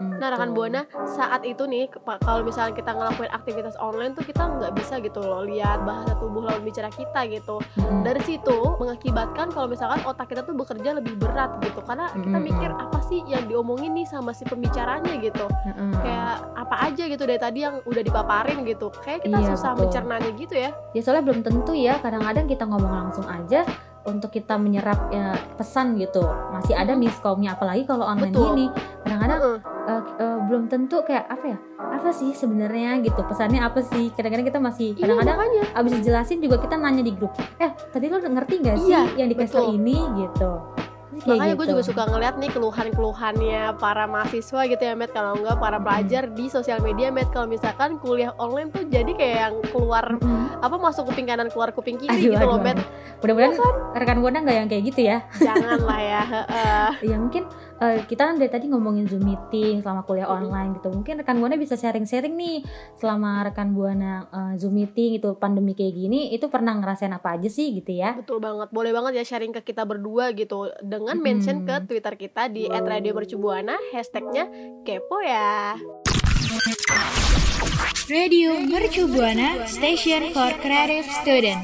Nah 0.00 0.32
rekan 0.32 0.50
betul. 0.50 0.58
buana 0.64 0.80
saat 1.06 1.44
itu 1.44 1.68
nih 1.68 1.92
kalau 2.24 2.40
misalnya 2.40 2.72
kita 2.72 2.88
ngelakuin 2.90 3.28
aktivitas 3.30 3.76
online 3.76 4.16
tuh 4.16 4.24
kita 4.24 4.48
nggak 4.48 4.72
bisa 4.72 4.96
gitu 4.98 5.20
loh 5.20 5.44
lihat 5.44 5.84
bahasa 5.84 6.16
tubuh 6.16 6.40
lawan 6.40 6.64
bicara 6.64 6.88
kita 6.88 7.28
gitu 7.28 7.60
Mm-mm. 7.76 8.00
dari 8.00 8.20
situ 8.24 8.56
mengakibatkan 8.80 9.52
kalau 9.52 9.68
misalkan 9.68 10.00
otak 10.02 10.26
kita 10.26 10.40
tuh 10.40 10.56
bekerja 10.56 10.96
lebih 10.96 11.20
berat 11.20 11.52
gitu 11.60 11.84
karena 11.84 12.08
kita 12.16 12.32
Mm-mm. 12.32 12.48
mikir 12.48 12.70
apa 12.72 12.98
sih 13.04 13.20
yang 13.28 13.44
diomongin 13.44 13.92
nih 13.92 14.08
sama 14.08 14.32
si 14.32 14.48
pembicaranya 14.48 15.20
gitu 15.20 15.44
Mm-mm. 15.68 15.92
kayak 16.00 16.34
apa 16.56 16.76
aja 16.88 17.04
gitu 17.04 17.22
dari 17.22 17.36
tadi 17.36 17.58
yang 17.60 17.84
udah 17.84 18.00
dipaparin 18.00 18.64
gitu 18.64 18.88
kayak 19.04 19.20
kita 19.20 19.36
Iya, 19.36 19.52
susah 19.52 19.76
betul. 19.76 19.80
mencernanya 19.84 20.30
gitu 20.32 20.54
ya 20.56 20.70
ya 20.96 21.00
soalnya 21.04 21.24
belum 21.28 21.40
tentu 21.44 21.72
ya 21.76 22.00
kadang-kadang 22.00 22.48
kita 22.48 22.64
ngomong 22.64 22.92
langsung 23.04 23.28
aja 23.28 23.68
untuk 24.00 24.32
kita 24.32 24.56
menyerap 24.56 25.12
ya, 25.12 25.36
pesan 25.60 26.00
gitu 26.00 26.24
masih 26.56 26.72
ada 26.72 26.96
Mm-mm. 26.96 27.04
miskomnya 27.04 27.52
apalagi 27.52 27.84
kalau 27.84 28.08
online 28.08 28.32
Betul. 28.32 28.48
gini 28.48 28.66
kadang-kadang 29.04 29.40
Heeh. 29.44 29.58
Eh, 29.90 30.02
eh, 30.16 30.38
belum 30.46 30.62
tentu 30.66 31.02
kayak 31.02 31.26
apa 31.26 31.44
ya 31.46 31.58
apa 31.80 32.08
sih 32.10 32.30
sebenarnya 32.32 33.02
gitu 33.02 33.20
pesannya 33.20 33.60
apa 33.60 33.82
sih 33.82 34.08
kadang-kadang 34.10 34.46
kita 34.46 34.58
masih 34.58 34.88
iya 34.92 35.02
kadang-kadang 35.02 35.36
makanya 35.36 35.62
abis 35.74 35.92
dijelasin 35.98 36.38
juga 36.38 36.56
kita 36.58 36.74
nanya 36.76 37.02
di 37.02 37.12
grup 37.12 37.32
eh 37.56 37.70
tadi 37.90 38.06
lo 38.06 38.18
ngerti 38.18 38.54
gak 38.60 38.76
sih 38.78 38.88
Iya, 38.88 39.02
yang 39.16 39.28
dikasih 39.28 39.50
tau 39.50 39.62
betul. 39.66 39.76
ini 39.76 39.96
gitu 40.20 40.52
Kayak 41.10 41.26
makanya 41.36 41.52
gue 41.52 41.60
gitu. 41.60 41.72
juga 41.74 41.82
suka 41.84 42.02
ngeliat 42.06 42.34
nih 42.38 42.50
keluhan-keluhannya 42.50 43.62
para 43.76 44.04
mahasiswa 44.06 44.60
gitu 44.64 44.78
ya 44.80 44.94
Matt 44.94 45.10
kalau 45.10 45.36
enggak 45.36 45.58
para 45.58 45.76
pelajar 45.76 46.24
di 46.28 46.46
sosial 46.46 46.78
media 46.80 47.10
Matt 47.10 47.28
kalau 47.28 47.44
misalkan 47.44 47.98
kuliah 47.98 48.32
online 48.36 48.70
tuh 48.70 48.86
jadi 48.86 49.10
kayak 49.10 49.36
yang 49.38 49.54
keluar 49.68 50.16
Mm-mm. 50.16 50.60
apa 50.60 50.76
masuk 50.76 51.08
kuping 51.08 51.26
kanan 51.26 51.48
keluar 51.48 51.70
kuping 51.70 51.96
kiri 51.96 52.08
Aduh, 52.08 52.24
gitu 52.30 52.36
aduh, 52.38 52.48
loh 52.48 52.62
aduh. 52.62 52.86
Mudah-mudahan 53.20 53.52
Iya 53.52 53.68
rekan 53.92 54.18
buana 54.20 54.38
nggak 54.40 54.56
yang 54.56 54.68
kayak 54.70 54.84
gitu 54.86 55.00
ya. 55.02 55.18
jangan 55.36 55.80
lah 55.82 56.00
ya. 56.00 56.22
Ya 57.04 57.16
mungkin 57.18 57.44
eh, 57.82 58.06
kita 58.06 58.30
kan 58.30 58.36
dari 58.38 58.52
tadi 58.52 58.70
ngomongin 58.70 59.10
Zoom 59.10 59.26
meeting 59.26 59.82
selama 59.82 60.06
kuliah 60.06 60.30
online 60.30 60.78
gitu. 60.78 60.94
Mungkin 60.94 61.24
rekan 61.24 61.40
buana 61.42 61.58
bisa 61.58 61.74
sharing-sharing 61.74 62.36
nih 62.38 62.62
selama 62.94 63.42
rekan 63.48 63.74
buana 63.74 64.30
eh, 64.30 64.52
Zoom 64.60 64.78
meeting 64.78 65.18
itu 65.18 65.34
pandemi 65.34 65.74
kayak 65.74 65.96
gini 65.96 66.30
itu 66.30 66.46
pernah 66.46 66.76
ngerasain 66.78 67.10
apa 67.10 67.34
aja 67.34 67.48
sih 67.50 67.74
gitu 67.80 67.96
ya? 67.96 68.12
betul 68.20 68.36
banget 68.42 68.68
boleh 68.70 68.92
banget 68.92 69.12
ya 69.22 69.24
sharing 69.24 69.50
ke 69.56 69.64
kita 69.64 69.88
berdua 69.88 70.36
gitu 70.36 70.68
dengan 70.84 71.16
mention 71.18 71.64
ke 71.64 71.80
Mm-mm. 71.80 71.88
twitter 71.88 72.14
kita 72.20 72.52
di 72.52 72.68
@radiomercubuana 72.68 73.74
hashtagnya 73.96 74.46
kepo 74.84 75.18
ya 75.24 75.74
Radio 78.10 78.58
Mercu 78.58 79.06
Buana 79.06 79.70
Station 79.70 80.34
for 80.34 80.50
Creative 80.58 81.06
Student. 81.22 81.62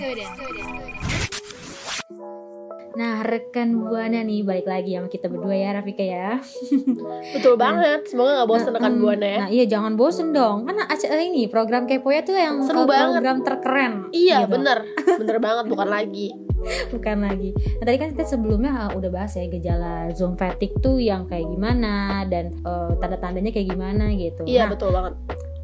Nah 2.96 3.20
rekan 3.20 3.76
buana 3.78 4.20
nih 4.20 4.40
balik 4.40 4.64
lagi 4.64 4.96
sama 4.96 5.06
kita 5.06 5.28
berdua 5.28 5.52
ya 5.52 5.70
Rafika 5.70 6.00
ya. 6.00 6.40
betul 7.36 7.54
banget 7.54 8.08
semoga 8.08 8.40
nggak 8.40 8.48
bosan 8.48 8.72
rekan 8.72 8.92
Mm, 8.92 9.00
buana 9.00 9.26
ya. 9.26 9.38
Nah 9.38 9.50
iya 9.50 9.64
jangan 9.66 9.92
bosen 9.94 10.32
dong. 10.32 10.64
Karena 10.64 10.84
acara 10.84 11.20
ini 11.20 11.44
program 11.46 11.84
Kepo 11.84 12.08
ya 12.08 12.22
tuh 12.22 12.34
yang 12.34 12.62
Seru 12.62 12.84
banget. 12.84 13.12
program 13.14 13.38
terkeren 13.42 13.92
iya 14.10 14.42
gitu. 14.42 14.56
bener. 14.56 14.78
Bener 15.20 15.36
banget 15.38 15.64
bukan 15.66 15.88
lagi. 15.88 16.28
Bukan 16.88 17.20
lagi. 17.20 17.52
Nah 17.52 17.84
tadi 17.84 17.96
kan 17.96 18.08
kita 18.10 18.24
sebelumnya 18.26 18.88
uh, 18.88 18.96
udah 18.96 19.10
bahas 19.12 19.36
ya 19.36 19.44
Gejala 19.46 20.08
Zoom 20.10 20.34
fatigue 20.34 20.74
tuh 20.76 20.96
yang 20.96 21.28
kayak 21.28 21.46
gimana 21.46 22.24
Dan 22.24 22.58
uh, 22.64 22.96
tanda-tandanya 22.96 23.52
kayak 23.52 23.70
gimana 23.70 24.08
gitu. 24.12 24.42
Iya 24.42 24.64
Nah 24.64 24.72
betul 24.72 24.90
banget. 24.90 25.14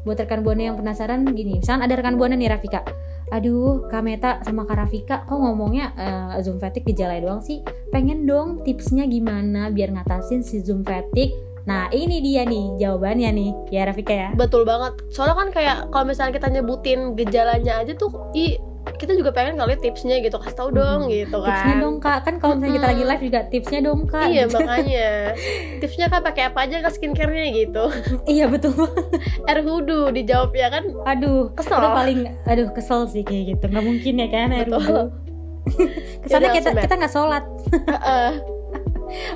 buat 0.03 0.15
rekan 0.17 0.43
Buana 0.43 0.63
yang 0.63 0.75
penasaran 0.75 1.25
gini. 1.25 1.57
Misalnya 1.57 1.87
ada 1.87 1.95
rekan 1.95 2.15
Buana 2.15 2.35
nih 2.35 2.45
Rafika 2.47 2.83
Aduh 3.33 3.89
Kak 3.89 4.05
Meta 4.05 4.37
sama 4.45 4.69
Kak 4.69 4.77
Rafika 4.77 5.25
Kok 5.25 5.41
ngomongnya 5.41 5.89
uh, 5.97 6.37
Zoom 6.45 6.61
fatigue 6.61 6.93
gejala 6.93 7.17
doang 7.17 7.41
sih? 7.41 7.65
Pengen 7.89 8.29
dong 8.29 8.61
tipsnya 8.61 9.09
gimana 9.09 9.73
Biar 9.73 9.89
ngatasin 9.89 10.45
si 10.45 10.61
Zoom 10.61 10.85
fatigue? 10.85 11.33
Nah 11.63 11.87
ini 11.95 12.19
dia 12.19 12.43
nih 12.43 12.75
jawabannya 12.75 13.29
nih. 13.31 13.51
Ya 13.71 13.87
Rafika 13.87 14.11
ya? 14.11 14.29
Betul 14.35 14.67
banget. 14.67 14.99
Soalnya 15.09 15.35
kan 15.39 15.49
kayak 15.55 15.77
kalau 15.95 16.05
misalnya 16.11 16.35
kita 16.35 16.47
nyebutin 16.51 17.15
gejalanya 17.15 17.79
aja 17.79 17.95
tuh 17.95 18.11
i 18.35 18.59
kita 18.95 19.13
juga 19.13 19.29
pengen 19.31 19.55
kali 19.55 19.75
tipsnya 19.75 20.19
gitu 20.19 20.37
kasih 20.37 20.55
tahu 20.55 20.69
dong 20.71 21.09
gitu 21.09 21.37
kan. 21.39 21.47
tipsnya 21.49 21.75
dong 21.79 21.95
kak. 21.99 22.17
Kan 22.23 22.35
kalau 22.37 22.53
misalnya 22.55 22.75
kita 22.75 22.87
lagi 22.87 23.03
live 23.03 23.23
juga 23.23 23.39
tipsnya 23.47 23.79
dong 23.81 24.01
kak. 24.05 24.27
Iya 24.29 24.43
Gitu. 24.45 24.53
makanya. 24.57 25.09
Tipsnya 25.79 26.05
kan 26.07 26.19
pakai 26.21 26.43
apa 26.47 26.59
aja 26.63 26.77
ke 26.79 26.89
skincare-nya 26.91 27.45
gitu. 27.51 27.83
Iya 28.25 28.45
betul. 28.47 28.75
Air 29.49 29.59
hudu 29.61 30.09
dijawab 30.09 30.51
ya 30.53 30.67
kan? 30.69 30.83
Aduh 31.05 31.51
Kesel. 31.53 31.77
itu 31.77 31.89
paling 31.89 32.19
aduh 32.43 32.67
kesel 32.71 33.01
sih 33.07 33.23
kayak 33.23 33.57
gitu. 33.57 33.65
Nggak 33.67 33.85
mungkin 33.85 34.13
ya 34.15 34.27
kan 34.29 34.47
air 34.51 34.67
Betul. 34.67 34.79
wudhu 34.79 35.01
kesannya 36.23 36.49
kita 36.51 36.69
kita 36.75 36.93
nggak 36.99 37.13
sholat. 37.13 37.43
Heeh. 37.71 38.31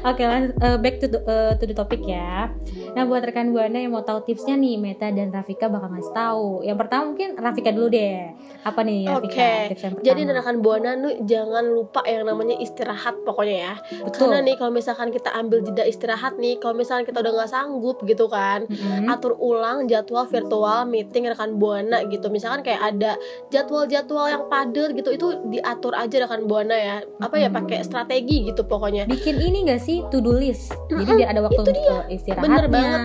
Oke 0.01 0.23
lan- 0.23 0.55
eh, 0.55 0.77
back 0.77 0.95
to 0.97 1.07
the, 1.07 1.19
eh, 1.21 1.53
to 1.55 1.63
the 1.63 1.73
topic 1.73 2.01
ya. 2.01 2.49
Nah 2.93 3.03
buat 3.03 3.21
rekan 3.21 3.51
buana 3.51 3.77
yang 3.77 3.91
mau 3.91 4.01
tahu 4.01 4.23
tipsnya 4.23 4.55
nih 4.55 4.75
Meta 4.75 5.07
dan 5.09 5.29
Rafika 5.29 5.67
bakal 5.67 5.93
ngasih 5.93 6.13
tahu. 6.13 6.47
Yang 6.61 6.77
pertama 6.81 7.03
mungkin 7.07 7.29
Rafika 7.35 7.69
dulu 7.69 7.87
deh. 7.89 8.33
Apa 8.63 8.81
nih 8.81 9.05
Rafika 9.05 9.33
Oke, 9.37 9.51
tips 9.71 9.81
yang 9.81 9.93
pertama? 9.95 10.07
jadi 10.07 10.21
rekan 10.33 10.57
buana 10.59 10.91
nih 10.95 11.15
jangan 11.23 11.65
lupa 11.67 12.01
yang 12.03 12.23
namanya 12.23 12.55
istirahat 12.57 13.15
pokoknya 13.21 13.57
ya. 13.57 13.73
Betul. 14.01 14.27
Karena 14.27 14.37
nih 14.41 14.55
kalau 14.57 14.71
misalkan 14.71 15.09
kita 15.09 15.29
ambil 15.31 15.59
jeda 15.61 15.83
istirahat 15.83 16.33
nih 16.35 16.57
kalau 16.57 16.73
misalkan 16.73 17.05
kita 17.05 17.21
udah 17.21 17.33
nggak 17.33 17.49
sanggup 17.49 17.97
gitu 18.03 18.25
kan 18.27 18.65
Mm-mm. 18.65 19.07
atur 19.07 19.37
ulang 19.37 19.85
jadwal 19.85 20.25
virtual 20.25 20.83
meeting 20.85 21.27
rekan 21.27 21.55
buana 21.55 22.03
gitu. 22.07 22.27
Misalkan 22.27 22.61
kayak 22.61 22.81
ada 22.95 23.15
jadwal-jadwal 23.49 24.27
yang 24.27 24.43
padat 24.47 24.93
gitu 24.93 25.09
itu 25.13 25.27
diatur 25.47 25.93
aja 25.95 26.15
rekan 26.23 26.45
buana 26.45 26.75
ya. 26.75 26.97
Apa 27.19 27.39
ya 27.39 27.49
pakai 27.49 27.81
strategi 27.81 28.47
gitu 28.47 28.63
pokoknya. 28.63 29.07
Bikin 29.07 29.39
ini 29.39 29.66
gak 29.67 29.81
sih 29.83 30.01
to 30.07 30.17
do 30.17 30.31
list? 30.31 30.71
Jadi 30.87 31.03
Mm-mm, 31.03 31.17
biar 31.19 31.29
ada 31.29 31.41
waktu 31.43 31.59
itu 31.59 31.71
untuk 31.75 32.07
istirahatnya. 32.07 32.45
Bener 32.47 32.65
banget. 32.71 33.01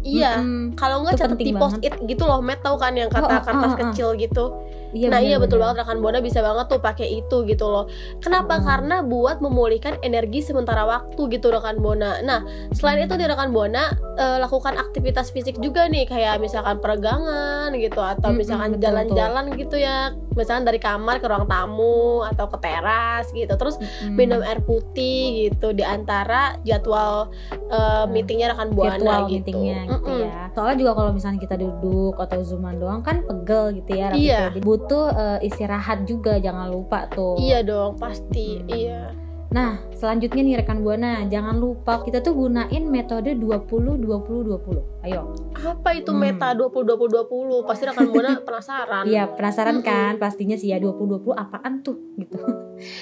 iya. 0.00 0.32
Mm-mm. 0.40 0.72
kalau 0.72 1.04
nggak 1.04 1.20
catat 1.20 1.36
di 1.36 1.52
post 1.52 1.76
it 1.82 1.92
gitu 2.02 2.24
loh 2.24 2.40
Matt 2.40 2.64
tahu 2.64 2.80
kan 2.80 2.96
yang 2.96 3.12
kata 3.12 3.26
Oh, 3.26 3.34
oh, 3.36 3.42
kertas 3.44 3.68
oh, 3.68 3.74
oh. 3.74 3.78
kecil 3.84 4.08
gitu 4.16 4.44
Iya, 4.88 5.08
nah 5.08 5.20
iya 5.20 5.36
bener, 5.36 5.44
betul 5.44 5.56
bener. 5.56 5.64
banget 5.68 5.76
rekan 5.82 5.98
buana 5.98 6.18
bisa 6.18 6.38
banget 6.40 6.66
tuh 6.66 6.80
pakai 6.80 7.08
itu 7.14 7.36
gitu 7.44 7.66
loh 7.66 7.84
kenapa 8.18 8.56
Hmm. 8.56 8.64
karena 8.64 8.96
buat 9.00 9.36
memulihkan 9.38 10.00
energi 10.00 10.40
sementara 10.40 10.82
waktu 10.82 11.20
gitu 11.30 11.48
rekan 11.48 11.76
buana 11.76 12.18
nah 12.20 12.40
selain 12.72 13.04
itu 13.04 13.12
nih 13.12 13.28
rekan 13.28 13.50
buana 13.50 13.90
eh, 14.14 14.38
lakukan 14.38 14.74
aktivitas 14.74 15.28
fisik 15.28 15.58
juga 15.58 15.84
nih 15.86 16.04
kayak 16.04 16.38
misalkan 16.38 16.78
peregangan 16.78 17.70
gitu 17.74 17.98
atau 17.98 18.28
Mm-mm, 18.28 18.38
misalkan 18.38 18.70
betul, 18.72 18.82
jalan-jalan 18.82 19.44
gitu 19.54 19.76
ya 19.76 19.98
misalkan 20.32 20.64
dari 20.64 20.78
kamar 20.78 21.18
ke 21.18 21.26
ruang 21.26 21.44
tamu 21.44 21.98
atau 22.24 22.46
ke 22.46 22.56
teras 22.58 23.28
gitu 23.30 23.50
terus 23.52 23.76
Mm-mm. 23.76 24.14
minum 24.14 24.40
air 24.40 24.58
putih 24.58 25.18
gitu 25.46 25.70
di 25.70 25.82
antara 25.82 26.56
jadwal 26.62 27.28
eh, 27.52 28.04
meetingnya 28.06 28.52
rekan 28.52 28.70
buana 28.70 28.86
Hmm. 28.88 28.96
virtual 28.98 29.20
gitu 29.20 29.34
meetingnya 29.52 29.78
gitu 29.86 30.08
Mm-mm. 30.08 30.24
ya. 30.24 30.42
Soalnya 30.50 30.76
juga 30.76 30.92
kalau 30.94 31.10
misalnya 31.12 31.38
kita 31.38 31.56
duduk 31.56 32.14
atau 32.16 32.40
zooman 32.40 32.76
doang 32.76 33.00
kan 33.00 33.20
pegel 33.20 33.76
gitu 33.76 33.90
ya. 33.92 34.08
Iya. 34.10 34.40
Jadi 34.48 34.60
Butuh 34.78 35.06
eh, 35.10 35.38
istirahat 35.42 36.06
juga 36.06 36.38
jangan 36.38 36.70
lupa 36.70 37.10
tuh. 37.10 37.34
Iya 37.38 37.66
dong 37.66 37.98
pasti 37.98 38.62
Hmm. 38.62 38.70
iya 38.70 39.02
Nah, 39.48 39.80
selanjutnya 39.96 40.44
nih 40.44 40.56
rekan 40.60 40.84
Buana, 40.84 41.24
jangan 41.24 41.56
lupa 41.56 42.04
kita 42.04 42.20
tuh 42.20 42.36
gunain 42.36 42.84
metode 42.84 43.32
20 43.32 43.96
20 43.96 44.44
20. 44.44 44.84
Ayo. 44.98 45.32
apa 45.58 45.90
itu 45.90 46.14
Hmm. 46.14 46.20
meta 46.20 46.54
20 46.54 46.86
20 46.86 47.08
20 47.08 47.66
pasti 47.66 47.82
rekan 47.82 48.06
buana 48.08 48.38
penasaran 48.38 49.04
Iya, 49.08 49.26
penasaran 49.26 49.80
Mm-mm. 49.80 49.86
kan? 49.86 50.12
Pastinya 50.20 50.54
sih 50.54 50.70
ya 50.70 50.78
20 50.78 51.18
20 51.18 51.34
apaan 51.34 51.82
tuh 51.82 51.98
gitu. 52.14 52.38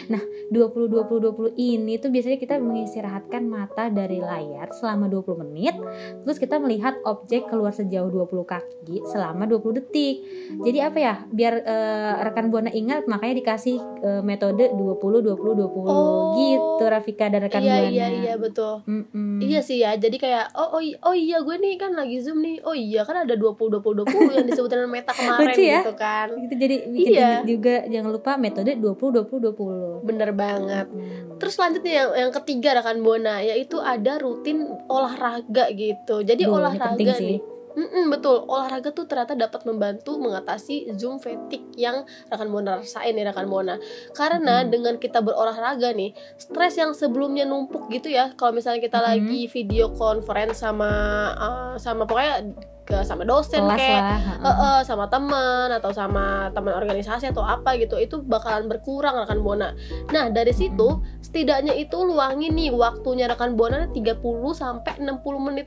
Nah, 0.08 0.22
20 0.48 0.88
20 0.88 1.20
20 1.20 1.52
ini 1.52 1.98
tuh 1.98 2.08
biasanya 2.08 2.38
kita 2.38 2.56
mengistirahatkan 2.56 3.44
mata 3.44 3.92
dari 3.92 4.24
layar 4.24 4.72
selama 4.72 5.04
20 5.04 5.36
menit, 5.42 5.76
terus 6.22 6.40
kita 6.40 6.56
melihat 6.56 6.96
objek 7.02 7.44
keluar 7.46 7.72
sejauh 7.72 8.08
20 8.08 8.44
kaki 8.46 9.04
selama 9.04 9.44
20 9.44 9.76
detik. 9.76 10.24
Jadi 10.62 10.78
apa 10.80 10.96
ya? 10.96 11.14
Biar 11.28 11.54
eh, 11.60 12.12
rekan 12.22 12.48
Buana 12.48 12.70
ingat 12.70 13.04
makanya 13.04 13.36
dikasih 13.36 13.76
eh, 14.00 14.22
metode 14.22 14.72
20 14.72 14.96
20 14.96 15.60
20 15.60 15.84
Oh. 15.86 16.35
Gitu 16.36 16.84
Rafika 16.84 17.26
dan 17.26 17.40
rekan 17.40 17.60
iya 17.60 17.76
Buana. 17.78 17.88
iya 17.88 18.06
iya 18.12 18.34
betul 18.36 18.84
Mm-mm. 18.84 19.38
Iya 19.38 19.60
sih 19.60 19.78
ya, 19.78 19.94
jadi 19.94 20.16
kayak 20.16 20.44
oh 20.52 20.76
oh, 20.76 20.82
oh 21.02 21.12
iya 21.12 21.38
gue 21.38 21.56
nih 21.56 21.74
kan 21.74 21.92
lagi 21.92 22.18
zoom 22.18 22.40
nih, 22.40 22.60
oh 22.60 22.72
iya 22.72 23.02
kan 23.02 23.22
ada 23.22 23.32
20 23.32 23.56
20 23.56 23.80
20 24.04 24.06
yang 24.34 24.46
disebutin 24.46 24.84
meta 24.86 25.12
kemarin 25.12 25.46
Lucu 25.46 25.62
ya? 25.62 25.80
gitu 25.80 25.94
kan, 25.94 26.26
Gitu 26.36 26.54
jadi 26.54 26.76
bikin 26.84 27.12
Iya. 27.12 27.30
juga 27.42 27.74
jangan 27.86 28.10
lupa 28.10 28.32
metode 28.36 28.72
20 28.74 28.96
20 28.96 30.02
20. 30.02 30.02
bener 30.02 30.30
banget. 30.32 30.86
Hmm. 30.86 31.36
Terus 31.36 31.52
selanjutnya 31.52 31.92
yang, 31.94 32.10
yang 32.18 32.32
ketiga 32.32 32.68
rekan 32.74 33.00
buana, 33.00 33.40
yaitu 33.40 33.76
ada 33.78 34.16
rutin 34.16 34.64
olahraga 34.86 35.68
gitu. 35.70 36.20
Jadi 36.20 36.42
Duh, 36.42 36.56
olahraga 36.56 37.12
nih, 37.16 37.38
Mm-mm, 37.76 38.08
betul 38.08 38.48
olahraga 38.48 38.88
tuh 38.88 39.04
ternyata 39.04 39.36
dapat 39.36 39.68
membantu 39.68 40.16
mengatasi 40.16 40.96
zoom 40.96 41.20
fatigue 41.20 41.76
yang 41.76 42.08
rekan 42.32 42.48
buana 42.48 42.80
rasain 42.80 43.12
nih 43.12 43.28
rekan 43.28 43.52
buana. 43.52 43.76
Karena 44.16 44.64
Mm-mm. 44.64 44.72
dengan 44.72 44.94
kita 44.96 45.20
berolahraga 45.20 45.92
nih, 45.92 46.16
stres 46.40 46.80
yang 46.80 46.96
sebelumnya 46.96 47.44
numpuk 47.44 47.92
gitu 47.92 48.08
ya. 48.08 48.32
Kalau 48.32 48.56
misalnya 48.56 48.80
kita 48.80 48.96
Mm-mm. 48.96 49.10
lagi 49.12 49.40
video 49.52 49.92
conference 49.92 50.64
sama 50.64 50.90
uh, 51.36 51.74
sama 51.76 52.08
pokoknya 52.08 52.56
ke 52.86 53.02
sama 53.02 53.26
dosen 53.26 53.66
Kelas 53.66 53.82
kayak 53.82 54.02
lah. 54.06 54.20
eh, 54.46 54.48
eh, 54.48 54.80
sama 54.86 55.10
teman 55.10 55.68
atau 55.74 55.90
sama 55.90 56.54
teman 56.54 56.70
organisasi 56.78 57.34
atau 57.34 57.42
apa 57.42 57.74
gitu 57.82 57.98
itu 57.98 58.22
bakalan 58.22 58.70
berkurang 58.70 59.18
rekan 59.18 59.42
buana. 59.42 59.74
Nah 60.14 60.30
dari 60.30 60.54
situ 60.54 61.02
setidaknya 61.18 61.74
itu 61.74 61.98
luangin 62.06 62.54
nih 62.54 62.70
waktunya 62.70 63.26
rekan 63.26 63.58
buana 63.58 63.90
30 63.90 64.22
sampai 64.54 65.02
60 65.02 65.18
menit 65.42 65.66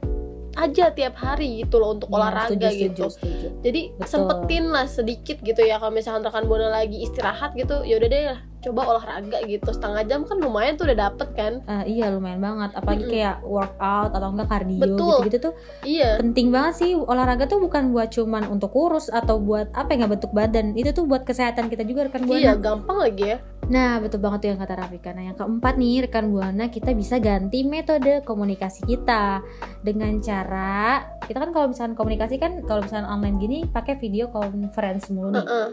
aja 0.60 0.92
tiap 0.92 1.16
hari 1.16 1.64
gitu 1.64 1.78
loh 1.78 1.96
untuk 1.96 2.08
Iya, 2.08 2.16
olahraga 2.16 2.52
setuju, 2.68 2.84
gitu. 2.84 3.04
setuju, 3.08 3.16
setuju. 3.16 3.48
Jadi 3.62 3.82
Betul. 3.94 4.08
sempetin 4.08 4.66
lah 4.68 4.86
sedikit 4.86 5.38
gitu 5.40 5.62
ya 5.62 5.76
kalau 5.76 5.92
misalkan 5.92 6.22
rekan 6.22 6.46
buana 6.46 6.70
lagi 6.70 7.00
istirahat 7.00 7.52
gitu, 7.54 7.82
ya 7.82 7.96
udah 7.96 8.10
deh 8.10 8.24
coba 8.60 8.82
olahraga 8.86 9.40
gitu 9.48 9.72
setengah 9.72 10.04
jam 10.04 10.28
kan 10.28 10.36
lumayan 10.36 10.76
tuh 10.76 10.84
udah 10.84 11.08
dapet 11.08 11.28
kan. 11.32 11.54
Eh, 11.64 11.96
iya 11.96 12.12
lumayan 12.12 12.38
banget 12.38 12.76
apalagi 12.76 13.04
Mm-mm. 13.04 13.14
kayak 13.16 13.36
workout 13.42 14.12
atau 14.12 14.28
enggak 14.30 14.50
kardio 14.50 14.84
gitu-gitu 14.84 15.38
tuh 15.42 15.54
Iya. 15.82 16.20
penting 16.20 16.52
banget 16.52 16.74
sih 16.76 16.92
olahraga 16.94 17.48
tuh 17.48 17.58
bukan 17.58 17.90
buat 17.90 18.12
cuman 18.12 18.52
untuk 18.52 18.70
kurus 18.70 19.08
atau 19.08 19.40
buat 19.40 19.72
apa 19.72 19.88
ya 19.90 20.04
nggak 20.04 20.12
bentuk 20.14 20.32
badan 20.32 20.76
itu 20.76 20.92
tuh 20.92 21.08
buat 21.08 21.24
kesehatan 21.24 21.72
kita 21.72 21.88
juga 21.88 22.12
rekan 22.12 22.28
buana 22.28 22.36
Iya, 22.38 22.54
gampang 22.54 23.00
lagi 23.00 23.24
ya. 23.26 23.38
Nah 23.70 24.02
betul 24.02 24.18
banget 24.18 24.40
tuh 24.42 24.50
yang 24.50 24.60
kata 24.60 24.74
Rafika 24.76 25.14
nah 25.14 25.24
yang 25.24 25.38
keempat 25.38 25.78
nih 25.78 26.04
rekan 26.04 26.26
buana 26.28 26.68
kita 26.68 26.90
bisa 26.92 27.18
ganti 27.18 27.62
metode 27.62 28.26
komunikasi 28.26 28.82
kita 28.84 29.46
dengan 29.80 30.18
cara 30.18 31.06
kita 31.22 31.38
kan 31.38 31.54
kalau 31.54 31.70
misalnya 31.70 31.94
komunikasi 31.94 32.36
kan 32.36 32.66
kalau 32.66 32.82
misalnya 32.82 33.08
online 33.08 33.38
gini 33.38 33.58
pakai 33.64 33.94
video 33.96 34.28
conference 34.28 35.08
mulu 35.08 35.30
nih 35.32 35.46
Heeh. 35.46 35.68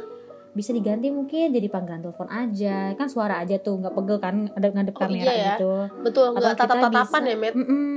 bisa 0.52 0.72
diganti 0.72 1.08
mungkin 1.08 1.50
jadi 1.50 1.68
panggilan 1.68 2.00
telepon 2.02 2.28
aja 2.28 2.92
kan 2.92 3.08
suara 3.08 3.40
aja 3.40 3.56
tuh 3.56 3.76
nggak 3.76 3.92
pegel 3.92 4.18
kan 4.18 4.34
ngadep 4.46 4.72
ngadep 4.72 4.94
Oh, 4.94 5.00
kamera 5.02 5.24
iya 5.26 5.32
ya. 5.32 5.48
gitu 5.56 5.72
Betul, 6.00 6.24
Atau 6.26 6.36
nggak 6.36 6.52
kita 6.52 6.64
tatap-tatapan 6.68 7.22
ya, 7.24 7.36
Met. 7.36 7.54
Mm-mm. 7.56 7.96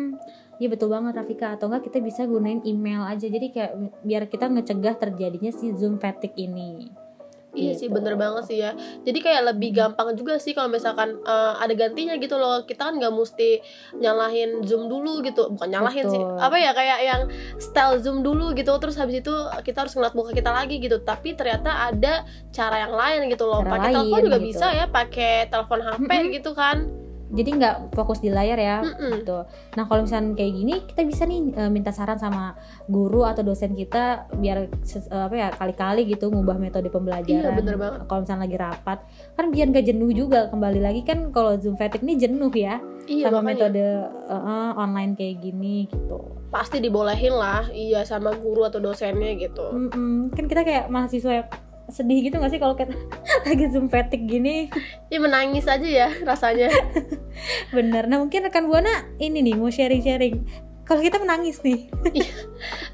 Iya 0.60 0.68
betul 0.68 0.91
banget 0.91 1.15
Rafika 1.15 1.56
atau 1.56 1.72
enggak 1.72 1.88
kita 1.88 2.00
bisa 2.00 2.22
gunain 2.24 2.60
email 2.63 3.03
aja 3.03 3.24
jadi 3.25 3.48
kayak 3.48 3.72
biar 4.03 4.24
kita 4.27 4.48
ngecegah 4.48 4.96
terjadinya 4.96 5.51
si 5.51 5.72
Zoom 5.72 5.96
fatigue 5.98 6.36
ini. 6.36 6.91
Iya 7.58 7.74
sih 7.74 7.89
Gitu. 7.89 7.96
bener 7.98 8.13
banget 8.13 8.44
sih 8.46 8.58
ya. 8.62 8.77
Jadi 9.01 9.20
kayak 9.25 9.53
lebih 9.53 9.74
gampang 9.74 10.13
juga 10.13 10.38
sih 10.38 10.53
kalau 10.53 10.70
misalkan 10.70 11.18
eh, 11.25 11.53
ada 11.58 11.74
gantinya 11.74 12.13
gitu 12.22 12.38
loh. 12.38 12.62
Kita 12.70 12.94
kan 12.94 13.01
nggak 13.01 13.10
mesti 13.10 13.62
nyalahin 13.98 14.62
zoom 14.68 14.86
dulu 14.86 15.25
gitu. 15.25 15.50
Bukan 15.50 15.70
nyalahin 15.74 16.06
sih 16.06 16.22
Betul. 16.22 16.38
Apa 16.38 16.56
ya 16.62 16.72
kayak 16.77 17.00
yang 17.01 17.22
style 17.58 17.98
zoom 17.98 18.22
dulu 18.22 18.53
gitu. 18.53 18.70
Terus 18.77 18.96
habis 19.01 19.25
itu 19.25 19.34
kita 19.65 19.88
harus 19.88 19.94
ngeliat 19.98 20.13
muka 20.13 20.32
kita 20.38 20.53
lagi 20.53 20.77
gitu. 20.77 21.01
Tapi 21.01 21.34
ternyata 21.34 21.89
ada 21.89 22.22
cara 22.53 22.86
yang 22.86 22.94
lain 22.94 23.34
gitu 23.34 23.50
loh. 23.50 23.65
Pakai 23.65 23.98
telepon 23.98 24.20
juga 24.29 24.38
gitu. 24.38 24.48
bisa 24.53 24.68
ya 24.70 24.86
Pakai 24.86 25.50
telepon 25.50 25.79
HP 25.82 26.10
gitu 26.38 26.53
kan 26.53 26.99
Jadi 27.29 27.50
nggak 27.62 27.75
fokus 27.93 28.19
di 28.19 28.33
layar 28.33 28.57
ya. 28.57 28.77
Mm-mm. 28.81 29.21
Gitu. 29.21 29.38
Nah 29.77 29.83
kalau 29.86 30.01
misalnya 30.05 30.33
kayak 30.33 30.53
gini 30.53 30.74
kita 30.89 31.01
bisa 31.05 31.24
nih 31.29 31.39
eh, 31.53 31.69
minta 31.69 31.93
saran 31.93 32.17
sama 32.17 32.57
guru 32.89 33.21
atau 33.25 33.45
dosen 33.45 33.77
kita 33.77 34.29
biar 34.33 34.65
eh, 34.69 35.24
apa 35.29 35.36
ya 35.38 35.48
kali-kali 35.53 36.09
gitu 36.09 36.33
ngubah 36.33 36.57
metode 36.57 36.89
pembelajaran. 36.89 37.53
Iya, 37.53 37.57
bener 37.57 37.75
banget. 37.77 38.00
Kalau 38.09 38.19
misalnya 38.25 38.43
lagi 38.50 38.57
rapat 38.57 39.00
kan 39.38 39.45
biar 39.53 39.65
gak 39.69 39.86
jenuh 39.86 40.12
juga 40.12 40.39
kembali 40.50 40.79
lagi 40.81 41.01
kan 41.05 41.29
kalau 41.29 41.55
zoom 41.62 41.77
fatigue 41.77 42.03
ini 42.03 42.15
jenuh 42.17 42.51
ya 42.51 42.81
Iya 43.09 43.29
sama 43.29 43.41
makanya 43.41 43.69
metode 43.69 43.86
eh, 44.29 44.71
online 44.77 45.12
kayak 45.13 45.36
gini 45.41 45.75
gitu. 45.89 46.19
Pasti 46.50 46.81
dibolehin 46.81 47.38
lah 47.38 47.69
Iya 47.69 48.01
sama 48.09 48.33
guru 48.33 48.65
atau 48.65 48.81
dosennya 48.81 49.38
gitu 49.38 49.69
Mm-mm. 49.69 50.33
Kan 50.33 50.45
kita 50.50 50.65
kayak 50.65 50.86
mahasiswa 50.89 51.45
sedih 51.89 52.29
gitu 52.29 52.38
gak 52.38 52.53
sih 52.53 52.62
kalau 52.62 52.74
kita 52.77 52.93
lagi 53.48 53.65
zoom 53.74 53.89
fatigue 53.89 54.25
gini 54.25 54.69
Ya 55.10 55.17
menangis 55.17 55.65
aja 55.65 55.86
ya 55.86 56.10
rasanya 56.24 56.69
bener. 57.75 58.05
Nah 58.05 58.19
mungkin 58.19 58.46
rekan 58.46 58.67
buana 58.67 59.08
ini 59.17 59.39
nih 59.39 59.55
mau 59.55 59.72
sharing-sharing. 59.72 60.43
Kalau 60.84 61.05
kita 61.05 61.22
menangis 61.22 61.62
nih, 61.62 61.86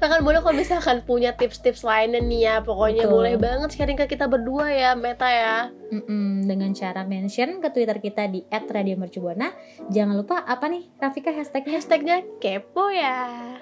Nah 0.04 0.06
kan 0.12 0.20
boleh 0.20 0.44
kalau 0.44 0.52
misalkan 0.52 1.00
punya 1.08 1.32
tips-tips 1.32 1.80
lainnya 1.80 2.20
nih 2.20 2.40
ya 2.44 2.54
Pokoknya 2.60 3.08
Betul. 3.08 3.14
boleh 3.16 3.34
banget 3.40 3.72
sharing 3.72 3.96
ke 3.96 4.04
kita 4.04 4.28
berdua 4.28 4.68
ya 4.68 4.92
Meta 4.92 5.24
ya 5.24 5.72
Mm-mm, 5.88 6.44
dengan 6.44 6.76
cara 6.76 7.08
mention 7.08 7.56
ke 7.64 7.72
Twitter 7.72 7.96
kita 7.96 8.28
di 8.28 8.44
@radiomercubuana. 8.52 9.48
Jangan 9.88 10.12
lupa 10.12 10.44
apa 10.44 10.68
nih 10.68 10.92
Rafika 11.00 11.32
hashtagnya? 11.32 11.72
Hashtagnya 11.80 12.16
kepo 12.36 12.92
ya 12.92 13.56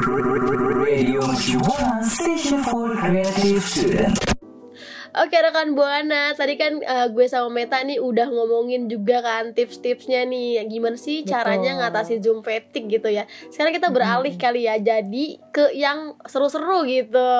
Radio 0.00 1.26
Mercubuana 1.26 2.04
Station 2.04 2.62
for 2.62 2.94
Creative 2.96 3.60
Student. 3.60 4.37
Oke 5.14 5.36
rekan 5.36 5.72
Buana, 5.72 6.32
tadi 6.32 6.54
kan 6.54 6.78
eh, 6.78 7.06
gue 7.08 7.24
sama 7.24 7.48
Meta 7.48 7.80
nih 7.80 7.96
udah 7.96 8.28
ngomongin 8.28 8.86
juga 8.86 9.20
kan 9.20 9.50
tips-tipsnya 9.50 10.24
nih 10.24 10.60
Gimana 10.66 10.94
sih 10.94 11.22
Betul. 11.22 11.32
caranya 11.32 11.72
ngatasi 11.80 12.20
Zoom 12.20 12.40
fatigue 12.40 12.88
gitu 12.90 13.08
ya 13.08 13.24
Sekarang 13.48 13.72
kita 13.72 13.88
beralih 13.88 14.34
kali 14.34 14.64
ya, 14.64 14.76
jadi 14.76 15.24
ke 15.48 15.72
yang 15.72 16.16
seru-seru 16.24 16.84
gitu 16.84 17.30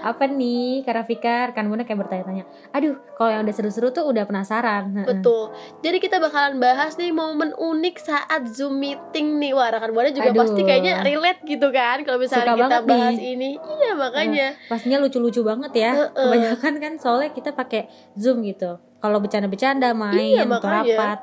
Apa 0.00 0.24
nih 0.24 0.82
Kak 0.82 0.94
Rafika? 0.94 1.50
Rekan 1.50 1.66
buana 1.66 1.82
kayak 1.82 2.00
bertanya-tanya. 2.00 2.44
Aduh, 2.70 2.94
kalau 3.14 3.30
yang 3.30 3.42
udah 3.42 3.54
seru-seru 3.54 3.90
tuh 3.90 4.06
udah 4.06 4.24
penasaran. 4.24 5.02
Betul, 5.02 5.50
jadi 5.80 5.98
kita 5.98 6.16
bakalan 6.18 6.58
bahas 6.58 6.94
nih 6.94 7.10
momen 7.10 7.50
unik 7.54 7.96
saat 7.98 8.46
Zoom 8.48 8.78
meeting 8.78 9.38
nih 9.38 9.52
Wah 9.52 9.68
rekan 9.68 9.90
Buana 9.90 10.10
juga 10.10 10.30
Aduh. 10.30 10.46
pasti 10.46 10.60
kayaknya 10.62 11.02
relate 11.02 11.40
gitu 11.44 11.68
kan 11.70 12.00
Kalau 12.02 12.18
misalnya 12.18 12.54
Suka 12.54 12.62
kita 12.62 12.78
bahas 12.84 13.16
nih. 13.16 13.32
ini 13.34 13.50
Iya 13.58 13.92
makanya 13.94 14.46
Pastinya 14.66 14.98
lucu-lucu 14.98 15.40
banget 15.42 15.72
ya. 15.74 15.92
Heeh. 15.94 16.14
Kebanyakan 16.14 16.74
kan 16.78 16.92
soalnya 17.08 17.32
kita 17.32 17.50
pakai 17.50 17.88
Zoom 18.12 18.44
gitu. 18.44 18.76
Kalau 18.98 19.16
bercanda-bercanda 19.16 19.96
main 19.96 20.36
Iya, 20.36 20.44
rapat. 20.44 21.18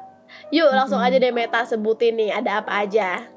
Yuk 0.49 0.73
langsung 0.73 0.97
Mm-mm. 0.97 1.13
aja 1.13 1.21
deh 1.21 1.29
Meta 1.29 1.61
sebutin 1.61 2.17
nih 2.17 2.33
ada 2.33 2.57
apa 2.57 2.81
aja 2.81 3.29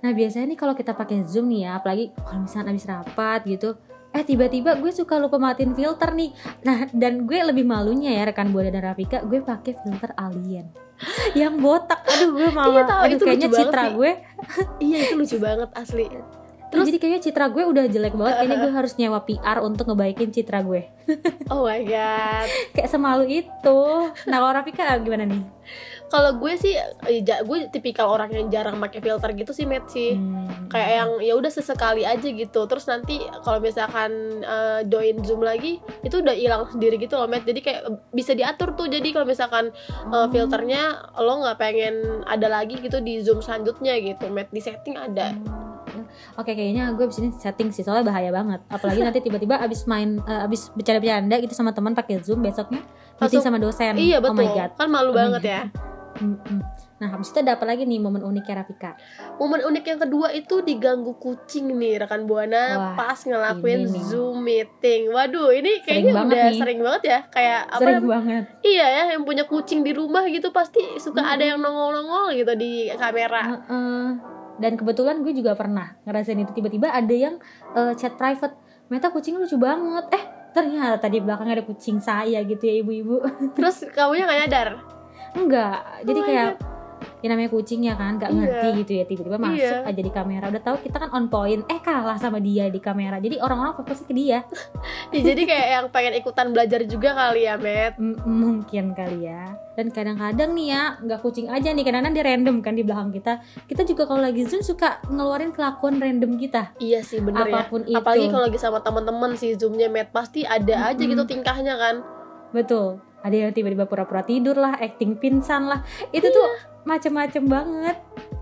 Nah 0.00 0.10
biasanya 0.10 0.48
nih 0.48 0.58
kalau 0.58 0.72
kita 0.72 0.96
pakai 0.96 1.20
Zoom 1.22 1.52
nih 1.52 1.68
ya, 1.68 1.76
apalagi 1.76 2.08
kalau 2.16 2.40
misalnya 2.40 2.72
habis 2.72 2.88
rapat 2.88 3.44
gitu, 3.44 3.76
eh 4.10 4.24
tiba-tiba 4.24 4.72
gue 4.74 4.88
suka 4.88 5.20
lupa 5.20 5.36
matiin 5.36 5.76
filter 5.76 6.16
nih. 6.16 6.32
Nah 6.64 6.88
dan 6.90 7.28
gue 7.28 7.36
lebih 7.36 7.68
malunya 7.68 8.16
ya 8.16 8.24
rekan 8.24 8.48
Buana 8.48 8.72
dan 8.72 8.80
Rafika, 8.82 9.20
gue 9.20 9.44
pakai 9.44 9.76
filter 9.76 10.16
alien 10.16 10.72
yang 11.38 11.60
botak. 11.60 12.00
Aduh 12.08 12.32
gue 12.32 12.48
malu. 12.48 12.72
Iya, 12.72 12.82
tahu, 12.88 13.00
Aduh 13.04 13.12
itu 13.12 13.24
kayaknya 13.28 13.48
citra 13.52 13.84
sih. 13.84 13.92
gue, 13.92 14.10
Iya 14.80 14.96
itu 15.04 15.14
lucu 15.20 15.36
banget 15.44 15.68
asli 15.76 16.06
Terus, 16.70 16.86
jadi 16.86 16.98
kayaknya 16.98 17.20
citra 17.20 17.46
gue 17.50 17.62
udah 17.66 17.84
jelek 17.86 18.14
banget. 18.14 18.34
Kayaknya 18.38 18.56
gue 18.62 18.72
harus 18.78 18.92
nyewa 18.94 19.20
PR 19.22 19.58
untuk 19.60 19.84
ngebaikin 19.90 20.30
citra 20.30 20.62
gue. 20.62 20.82
Oh 21.50 21.66
my 21.66 21.82
god 21.82 22.46
Kayak 22.70 22.86
semalu 22.86 23.42
itu. 23.42 23.80
Nah 24.30 24.36
kalau 24.38 24.54
Rafika 24.54 24.94
gimana 25.02 25.26
nih? 25.26 25.42
Kalau 26.06 26.38
gue 26.38 26.54
sih 26.54 26.78
eh, 26.78 27.22
Gue 27.42 27.66
tipikal 27.66 28.06
orang 28.06 28.30
yang 28.30 28.46
jarang 28.46 28.78
pakai 28.78 29.02
filter 29.02 29.34
gitu 29.34 29.50
sih 29.50 29.66
Met 29.66 29.90
sih 29.90 30.14
Hmm. 30.14 30.70
Kayak 30.70 30.90
yang 30.94 31.10
ya 31.18 31.34
udah 31.34 31.50
sesekali 31.50 32.06
aja 32.06 32.22
gitu 32.22 32.62
Terus 32.62 32.86
nanti 32.86 33.18
kalau 33.42 33.58
misalkan 33.58 34.10
eh, 34.38 34.86
join 34.86 35.18
zoom 35.22 35.42
lagi 35.42 35.82
Itu 36.02 36.22
udah 36.22 36.34
hilang 36.34 36.70
sendiri 36.70 36.94
gitu 36.94 37.18
loh 37.18 37.26
Met 37.26 37.42
Jadi 37.42 37.58
kayak 37.58 37.82
bisa 38.14 38.38
diatur 38.38 38.78
tuh 38.78 38.86
Jadi 38.86 39.10
kalau 39.10 39.26
misalkan 39.26 39.74
Oh. 40.06 40.30
filternya 40.30 40.94
Lo 41.18 41.42
nggak 41.42 41.58
pengen 41.58 42.22
ada 42.22 42.46
lagi 42.46 42.78
gitu 42.78 43.02
di 43.02 43.18
zoom 43.18 43.42
selanjutnya 43.42 43.98
gitu 43.98 44.30
Met 44.30 44.54
Di 44.54 44.62
setting 44.62 44.94
ada 44.94 45.34
Oke 46.34 46.52
kayaknya 46.52 46.90
gue 46.90 47.02
abis 47.02 47.18
ini 47.18 47.30
setting 47.32 47.68
sih 47.68 47.80
soalnya 47.80 48.06
bahaya 48.06 48.28
banget. 48.28 48.60
Apalagi 48.66 49.00
nanti 49.00 49.20
tiba-tiba 49.20 49.56
abis 49.56 49.84
main 49.84 50.18
eh, 50.20 50.42
abis 50.42 50.70
bercanda-bercanda 50.70 51.36
gitu 51.38 51.52
sama 51.52 51.70
teman 51.70 51.92
pakai 51.92 52.18
zoom 52.18 52.40
besoknya 52.40 52.80
meeting 52.80 53.18
Langsung- 53.20 53.42
sama 53.42 53.58
dosen. 53.58 53.94
Iya 53.94 54.18
Oh 54.18 54.30
my 54.30 54.38
betul 54.38 54.46
god. 54.52 54.70
Kan 54.74 54.88
malu 54.88 55.10
Oh 55.10 55.14
banget 55.14 55.42
ya 55.44 55.62
Mm-mm. 56.12 56.60
Nah 56.98 57.08
habis 57.08 57.32
itu 57.32 57.38
ada 57.38 57.56
apa 57.56 57.64
lagi 57.64 57.82
nih 57.82 57.96
momen 57.96 58.20
uniknya 58.20 58.60
Rafika? 58.60 58.92
Momen 59.36 59.64
unik 59.64 59.84
yang 59.86 60.00
kedua 60.00 60.28
itu 60.30 60.60
diganggu 60.60 61.16
kucing 61.16 61.72
nih 61.72 61.96
rekan 61.96 62.28
buana 62.28 62.64
Wah, 62.76 62.92
pas 62.94 63.16
ngelakuin 63.16 63.88
zoom 63.88 64.44
meeting. 64.44 65.08
Waduh, 65.08 65.48
ini 65.50 65.80
Sering 65.80 65.80
kayaknya 65.80 66.12
banget 66.12 66.28
udah 66.28 66.44
nih. 66.44 66.60
sering 66.60 66.78
banget 66.82 67.02
ya. 67.06 67.18
Kayak 67.26 67.60
apa? 67.64 67.80
Sering 67.80 68.04
banget. 68.04 68.42
Iya 68.60 68.86
ya, 68.90 69.02
yang 69.16 69.22
punya 69.24 69.44
kucing 69.44 69.80
di 69.80 69.92
rumah 69.92 70.28
gitu 70.28 70.50
pasti 70.50 70.82
suka 70.98 71.24
ada 71.24 71.40
yang 71.42 71.56
nongol-nongol 71.58 72.36
gitu 72.36 72.52
di 72.54 72.72
kamera. 72.92 73.42
Heeh. 73.48 74.04
Dan 74.60 74.76
kebetulan 74.76 75.24
gue 75.24 75.32
juga 75.32 75.56
pernah 75.56 75.96
ngerasain 76.04 76.36
itu 76.36 76.52
tiba-tiba 76.52 76.92
ada 76.92 77.14
yang 77.16 77.40
eh, 77.74 77.92
chat 77.96 78.14
private. 78.14 78.54
Meta 78.92 79.08
kucingnya 79.08 79.42
lucu 79.42 79.56
banget. 79.56 80.04
Eh 80.12 80.24
ternyata 80.50 81.06
di 81.06 81.18
belakang 81.22 81.48
ada 81.48 81.62
kucing 81.64 81.98
saya 82.02 82.44
gitu 82.44 82.62
ya 82.62 82.74
ibu-ibu. 82.84 83.24
Terus 83.56 83.88
kamunya 83.90 84.28
nggak 84.28 84.38
nyadar? 84.46 84.68
Enggak. 85.34 85.78
Jadi 86.04 86.20
Oh 86.20 86.24
my 86.24 86.28
kayak 86.28 86.52
ya 87.18 87.28
namanya 87.28 87.48
kucing 87.48 87.82
ya 87.82 87.94
kan, 87.94 88.16
nggak 88.16 88.28
Iya. 88.28 88.38
ngerti 88.40 88.68
gitu 88.78 88.92
ya 88.92 89.04
tiba-tiba 89.04 89.38
masuk 89.38 89.60
Iya. 89.76 89.86
aja 89.86 90.00
di 90.00 90.10
kamera. 90.10 90.44
Udah 90.46 90.62
tahu 90.62 90.76
kita 90.80 90.96
kan 90.98 91.10
on 91.10 91.26
point, 91.26 91.62
eh 91.66 91.78
kalah 91.78 92.16
sama 92.16 92.38
dia 92.38 92.66
di 92.66 92.78
kamera. 92.78 93.16
Jadi 93.16 93.36
orang-orang 93.36 93.74
fokusnya 93.74 94.04
ke 94.04 94.14
dia. 94.14 94.38
Ya, 95.10 95.26
jadi 95.26 95.42
kayak 95.42 95.68
yang 95.68 95.86
pengen 95.88 96.14
ikutan 96.14 96.46
belajar 96.50 96.78
juga 96.82 97.10
kali 97.12 97.42
ya, 97.42 97.54
Met. 97.56 97.98
M- 97.98 98.14
mungkin 98.22 98.94
kali 98.94 99.26
ya. 99.26 99.58
Dan 99.72 99.90
kadang-kadang 99.90 100.52
nih 100.52 100.66
ya, 100.68 100.82
nggak 100.98 101.18
kucing 101.18 101.46
aja 101.46 101.66
nih, 101.68 101.82
kadang-kadang 101.82 102.14
dia 102.14 102.24
random 102.24 102.56
kan 102.60 102.72
di 102.72 102.82
belakang 102.82 103.10
kita. 103.10 103.42
Kita 103.64 103.82
juga 103.82 104.06
kalau 104.06 104.22
lagi 104.22 104.44
zoom 104.44 104.60
suka 104.60 105.02
ngeluarin 105.04 105.50
kelakuan 105.50 105.98
random 105.98 106.36
kita. 106.36 106.70
Iya 106.76 107.02
sih 107.02 107.18
bener 107.18 107.42
ya. 107.44 107.54
Apa 107.56 107.60
pun 107.68 107.82
itu. 107.82 107.96
Apalagi 107.96 108.26
kalau 108.28 108.44
lagi 108.44 108.58
sama 108.58 108.78
teman-teman 108.78 109.34
sih 109.34 109.54
zoomnya 109.54 109.88
Met 109.88 110.10
pasti 110.10 110.42
ada 110.42 110.86
aja 110.86 110.94
Mm-mm. 110.96 111.10
gitu 111.12 111.24
tingkahnya 111.28 111.74
kan. 111.74 112.06
Betul. 112.50 113.02
Ada 113.20 113.36
yang 113.36 113.52
tiba-tiba 113.52 113.84
pura-pura 113.84 114.22
tidur 114.22 114.54
lah, 114.54 114.78
acting 114.78 115.12
pingsan 115.14 115.66
lah. 115.66 115.82
Itu 116.08 116.24
tuh 116.26 116.46
macem-macem 116.84 117.44
banget. 117.46 117.96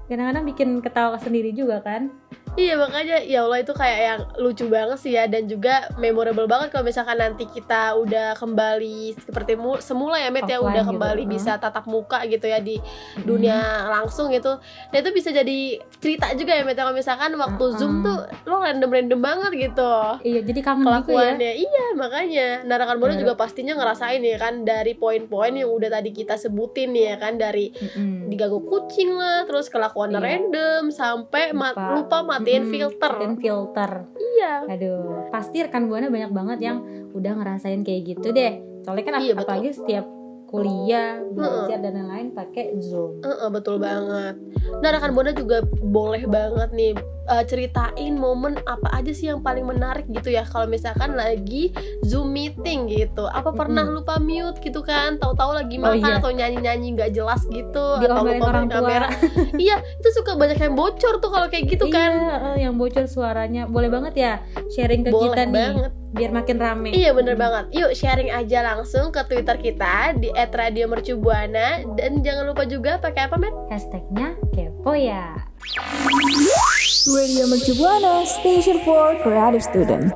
Kadang-kadang 0.09 0.45
bikin 0.49 0.69
ketawa 0.81 1.17
sendiri 1.21 1.53
juga 1.53 1.85
kan. 1.85 2.11
Iya 2.59 2.75
makanya 2.75 3.23
ya 3.23 3.47
Allah 3.47 3.63
itu 3.63 3.71
kayak 3.71 3.99
yang 4.03 4.21
lucu 4.37 4.67
banget 4.67 4.99
sih 4.99 5.15
ya 5.15 5.25
dan 5.25 5.47
juga 5.47 5.87
memorable 5.95 6.45
banget 6.45 6.69
kalau 6.69 6.83
misalkan 6.83 7.15
nanti 7.15 7.47
kita 7.47 7.95
udah 7.95 8.35
kembali 8.35 9.15
seperti 9.17 9.55
mu- 9.55 9.79
semula 9.79 10.19
ya 10.19 10.27
Met 10.29 10.43
ya 10.45 10.59
udah 10.59 10.83
gitu, 10.83 10.91
kembali 10.91 11.23
heeh. 11.23 11.31
bisa 11.31 11.55
tatap 11.55 11.87
muka 11.87 12.19
gitu 12.27 12.45
ya 12.45 12.59
di 12.59 12.83
dunia 13.17 13.55
langsung 13.89 14.29
gitu. 14.29 14.59
Nah 14.59 14.97
itu 14.97 15.11
bisa 15.13 15.31
jadi 15.31 15.79
cerita 15.95 16.35
juga 16.35 16.51
ya 16.51 16.67
Met 16.67 16.75
ya, 16.75 16.83
kalau 16.83 16.93
misalkan 16.93 17.31
waktu 17.33 17.63
Heeh. 17.65 17.79
zoom 17.79 18.03
tuh 18.03 18.19
lo 18.45 18.59
random-random 18.59 19.21
banget 19.21 19.53
gitu 19.71 19.95
Iya, 20.21 20.41
jadi 20.43 20.59
kangen 20.61 20.83
juga 20.83 20.91
ya. 20.91 20.95
kelakuannya. 21.07 21.53
Iya 21.55 21.87
makanya. 21.95 22.49
Nah 22.65 22.75
rekan 22.77 22.99
Bono 22.99 23.15
Bener. 23.15 23.23
juga 23.23 23.35
pastinya 23.37 23.73
ngerasain 23.73 24.19
ya 24.21 24.35
kan 24.37 24.67
dari 24.67 24.93
poin-poin 24.93 25.55
yang 25.55 25.71
udah 25.71 25.95
tadi 25.95 26.11
kita 26.11 26.35
sebutin 26.35 26.91
ya 26.91 27.15
kan 27.17 27.39
dari 27.39 27.71
Mm-mm. 27.71 28.27
diganggu 28.27 28.67
kucing 28.67 29.15
lah, 29.15 29.47
terus 29.47 29.71
kelakuan 29.71 30.11
Iya. 30.11 30.19
random 30.19 30.91
sampai 30.91 31.55
Lupa. 31.55 31.95
lupa 31.95 32.19
matiin 32.25 32.47
Mm-mm, 32.57 32.73
filter. 32.73 33.11
matiin 33.13 33.37
filter. 33.37 33.91
Iya. 34.17 34.53
Aduh, 34.71 35.29
pasti 35.29 35.61
rekan 35.61 35.91
buana 35.91 36.09
banyak 36.09 36.33
banget 36.33 36.59
yang 36.65 36.77
udah 37.13 37.33
ngerasain 37.37 37.85
kayak 37.85 38.17
gitu 38.17 38.33
deh. 38.33 38.63
Soalnya 38.87 39.05
kan 39.05 39.15
Iya, 39.21 39.35
betul. 39.37 39.45
apalagi 39.45 39.71
setiap 39.75 40.07
kuliah, 40.49 41.21
belajar 41.37 41.77
dan 41.85 41.93
lain-lain 41.93 42.29
pakai 42.33 42.73
Zoom. 42.81 43.21
Heeh, 43.21 43.49
betul 43.53 43.77
banget. 43.77 44.41
Nah, 44.81 44.89
rekan 44.89 45.13
Bona 45.13 45.37
juga 45.37 45.61
boleh 45.85 46.25
banget 46.25 46.73
nih 46.73 46.93
uh, 47.29 47.45
ceritain 47.45 48.15
momen 48.15 48.57
apa 48.65 48.91
aja 48.93 49.13
sih 49.13 49.29
yang 49.29 49.39
paling 49.39 49.63
menarik 49.63 50.09
gitu 50.09 50.29
ya 50.29 50.43
kalau 50.43 50.65
misalkan 50.65 51.13
lagi 51.13 51.71
zoom 52.03 52.33
meeting 52.33 52.89
gitu. 52.89 53.25
Apa 53.25 53.53
pernah 53.53 53.85
Mm-mm. 53.85 54.01
lupa 54.01 54.17
mute 54.19 54.59
gitu 54.59 54.81
kan? 54.81 55.17
Tahu-tahu 55.17 55.53
lagi 55.55 55.77
Oh, 55.79 55.93
makan 55.95 56.01
iya. 56.01 56.19
atau 56.19 56.31
nyanyi-nyanyi 56.31 56.89
nggak 56.95 57.11
jelas 57.13 57.45
gitu 57.47 57.69
atau 57.95 58.03
Diomelin 58.03 58.41
lupa 58.41 58.47
orang 58.49 58.67
kamera. 58.67 59.09
Iya 59.59 59.77
itu 59.81 60.09
suka 60.13 60.35
banyak 60.35 60.59
yang 60.59 60.75
bocor 60.75 61.19
tuh 61.19 61.29
kalau 61.29 61.47
kayak 61.47 61.69
gitu 61.69 61.87
kan. 61.89 62.11
Iya, 62.11 62.35
eh, 62.51 62.57
yang 62.65 62.75
bocor 62.75 63.05
suaranya. 63.05 63.67
Boleh 63.67 63.89
banget 63.89 64.15
ya 64.15 64.33
sharing 64.71 65.03
ke 65.03 65.11
boleh 65.11 65.31
kita 65.31 65.43
nih 65.45 65.55
banget. 65.55 65.93
biar 66.09 66.31
makin 66.33 66.57
rame. 66.57 66.91
Iya 66.91 67.11
bener 67.13 67.37
banget. 67.37 67.69
Yuk 67.71 67.93
sharing 67.93 68.31
aja 68.31 68.65
langsung 68.65 69.11
ke 69.11 69.21
Twitter 69.25 69.57
kita 69.57 70.15
Di 70.15 70.33
@radiomercubuana. 70.33 71.67
Dan 71.93 72.23
jangan 72.23 72.45
lupa 72.47 72.65
juga 72.65 72.97
pakai 72.97 73.27
apa 73.27 73.37
Met? 73.37 73.53
hashtagnya 73.69 74.33
kepo 74.51 74.93
ya 74.93 75.37
Radio 77.07 77.47
Mercu 77.47 77.79
Buana 77.79 78.27
Station 78.27 78.83
for 78.83 79.15
Creative 79.23 79.63
Student. 79.63 80.11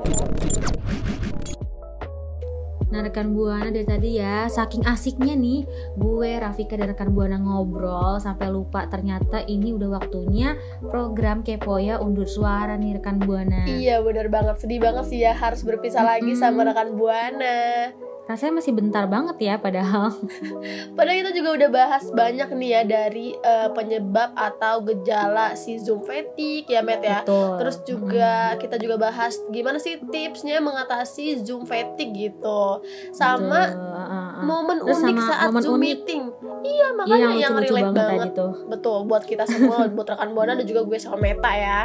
Nah 2.91 3.01
rekan 3.01 3.33
Buana 3.33 3.73
dari 3.73 3.89
tadi 3.89 4.21
ya 4.21 4.45
Saking 4.45 4.85
asiknya 4.85 5.33
nih 5.33 5.65
Gue 5.97 6.37
Rafika 6.37 6.77
dan 6.77 6.93
rekan 6.93 7.09
Buana 7.09 7.41
ngobrol 7.41 8.21
Sampai 8.21 8.53
lupa 8.53 8.85
ternyata 8.85 9.41
ini 9.49 9.73
udah 9.73 9.97
waktunya 9.97 10.53
Program 10.93 11.41
Kepo 11.41 11.81
ya 11.81 11.97
undur 11.97 12.29
suara 12.29 12.77
nih 12.77 13.01
rekan 13.01 13.17
Buana 13.17 13.65
Iya 13.65 13.97
bener 14.05 14.29
banget 14.29 14.61
Sedih 14.61 14.77
banget 14.77 15.09
sih 15.09 15.25
ya 15.25 15.33
Harus 15.33 15.65
berpisah 15.65 16.05
lagi 16.05 16.37
Mm-mm. 16.37 16.41
sama 16.41 16.69
rekan 16.69 16.93
Buana 16.93 17.89
Rasanya 18.23 18.63
masih 18.63 18.71
bentar 18.71 19.03
banget 19.09 19.37
ya 19.41 19.55
padahal. 19.59 20.13
Padahal 20.97 21.17
kita 21.25 21.31
juga 21.35 21.49
udah 21.59 21.69
bahas 21.73 22.03
banyak 22.13 22.49
nih 22.55 22.69
ya 22.69 22.81
Dari 22.85 23.35
eh, 23.35 23.69
penyebab 23.73 24.31
atau 24.37 24.79
gejala 24.85 25.57
si 25.59 25.75
Zoom 25.81 26.05
fatigue 26.07 26.69
ya 26.69 26.79
Met 26.79 27.03
ya. 27.03 27.25
Betul. 27.25 27.59
Terus 27.59 27.77
juga 27.83 28.55
kita 28.61 28.75
juga 28.79 28.95
bahas 28.95 29.35
gimana 29.51 29.81
sih 29.81 29.99
tipsnya 30.07 30.63
mengatasi 30.63 31.43
Zoom 31.43 31.67
fatigue 31.67 32.31
gitu. 32.31 32.79
Sama 33.11 33.67
Betul, 33.67 33.81
uh, 33.81 33.99
uh, 33.99 34.13
uh. 34.13 34.43
momen 34.45 34.77
Terus 34.85 35.03
unik 35.03 35.17
sama 35.19 35.27
saat 35.27 35.49
momen 35.51 35.61
Zoom 35.65 35.75
unik. 35.75 35.83
meeting. 35.83 36.21
Iya 36.63 36.83
Iya 36.83 36.87
makanya 36.99 37.17
yang 37.17 37.35
yang, 37.39 37.53
lucu-lucu 37.55 37.73
relate 37.75 37.83
banget, 37.83 38.03
banget, 38.03 38.27
tadi 38.27 38.39
tuh. 38.39 38.51
Betul 38.67 38.97
buat 39.07 39.23
kita 39.23 39.43
semua 39.47 39.77
Buat 39.95 40.07
rekan 40.15 40.29
Buana 40.35 40.53
dan 40.59 40.65
juga 40.67 40.81
gue 40.83 40.97
sama 40.99 41.17
Meta 41.19 41.51
ya 41.55 41.79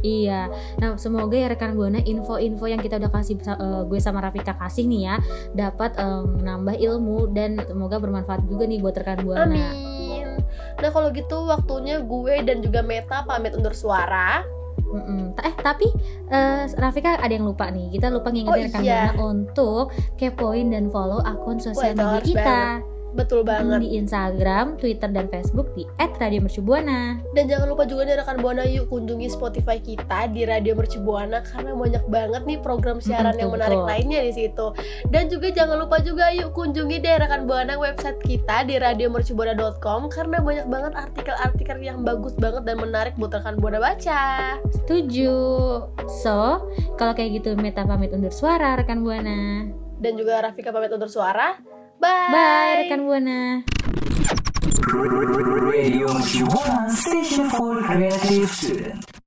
Iya, 0.00 0.48
nah 0.80 0.96
semoga 0.96 1.36
ya 1.36 1.48
rekan 1.52 1.76
buana 1.76 2.00
info-info 2.00 2.64
yang 2.66 2.80
kita 2.80 2.96
udah 2.96 3.10
kasih 3.12 3.36
eh, 3.40 3.82
gue 3.84 3.98
sama 4.00 4.24
Rafika 4.24 4.56
kasih 4.56 4.88
nih 4.88 5.00
ya 5.12 5.16
dapat 5.52 5.96
eh, 6.00 6.22
menambah 6.24 6.76
ilmu 6.80 7.32
dan 7.36 7.60
semoga 7.64 8.00
bermanfaat 8.00 8.44
juga 8.48 8.64
nih 8.64 8.80
buat 8.80 8.96
rekan 8.96 9.20
buana. 9.24 9.44
Amin 9.44 10.40
Nah 10.80 10.88
kalau 10.88 11.12
gitu 11.12 11.44
waktunya 11.44 12.00
gue 12.00 12.34
dan 12.40 12.64
juga 12.64 12.80
Meta 12.80 13.20
pamit 13.28 13.52
undur 13.52 13.76
suara 13.76 14.40
Mm-mm. 14.90 15.38
Eh 15.38 15.54
tapi 15.62 15.86
eh, 16.32 16.66
Rafika 16.74 17.14
ada 17.22 17.30
yang 17.30 17.46
lupa 17.46 17.70
nih, 17.70 17.94
kita 17.94 18.10
lupa 18.10 18.34
ngingetin 18.34 18.50
Oh, 18.50 18.66
rekan 18.66 18.82
iya. 18.82 19.14
buana 19.14 19.22
untuk 19.22 19.84
kepoin 20.18 20.66
dan 20.74 20.90
follow 20.90 21.22
akun 21.22 21.62
sosial 21.62 21.94
media 21.94 22.18
kita 22.26 22.62
Betul 23.10 23.42
banget 23.42 23.82
di 23.82 23.98
Instagram, 23.98 24.78
Twitter 24.78 25.10
dan 25.10 25.26
Facebook 25.26 25.74
di 25.74 25.82
@radiomercubuana. 25.98 27.18
Dan 27.34 27.50
jangan 27.50 27.66
lupa 27.66 27.82
juga 27.82 28.06
nih 28.06 28.22
rekan 28.22 28.38
Buana 28.38 28.62
yuk 28.62 28.86
kunjungi 28.86 29.26
Spotify 29.26 29.82
kita 29.82 30.30
di 30.30 30.46
Radio 30.46 30.78
Mercubuana 30.78 31.42
karena 31.42 31.74
banyak 31.74 32.04
banget 32.06 32.42
nih 32.46 32.58
program 32.58 33.02
siaran 33.02 33.34
Mm, 33.34 33.40
yang 33.40 33.50
betul, 33.50 33.58
menarik 33.58 33.78
betul. 33.82 33.90
lainnya 33.90 34.20
di 34.22 34.32
situ. 34.32 34.66
Dan 35.10 35.26
juga 35.26 35.48
jangan 35.50 35.76
lupa 35.76 35.98
juga 35.98 36.30
yuk 36.30 36.54
kunjungi 36.54 36.96
deh 36.98 37.16
rekan 37.18 37.44
Buana 37.44 37.74
website 37.74 38.20
kita 38.22 38.62
di 38.62 38.78
radiomercubuana.com 38.78 40.06
karena 40.08 40.38
banyak 40.38 40.66
banget 40.66 40.92
artikel-artikel 40.94 41.78
yang 41.80 42.02
bagus 42.02 42.34
banget 42.34 42.62
dan 42.62 42.78
menarik 42.78 43.14
buat 43.16 43.32
rekan 43.32 43.58
Buana 43.58 43.82
baca. 43.82 44.54
Setuju. 44.70 45.34
So, 46.22 46.62
kalau 46.94 47.12
kayak 47.12 47.42
gitu 47.42 47.54
Meta 47.54 47.82
pamit 47.82 48.10
undur 48.10 48.30
suara 48.30 48.74
rekan 48.74 49.02
buana. 49.02 49.66
Dan 50.00 50.16
juga 50.16 50.40
Rafika 50.40 50.70
pamit 50.70 50.90
undur 50.90 51.10
suara. 51.10 51.58
Bye. 52.00 52.32
Bye 52.32 52.74
rekan 52.80 53.00
buana. 53.06 53.62
Radio 55.70 56.08
Mercu 56.14 56.44
Buana 56.48 56.88
Station 56.90 57.50
for 57.50 57.82
Creative 57.82 58.48
Student. 58.50 59.19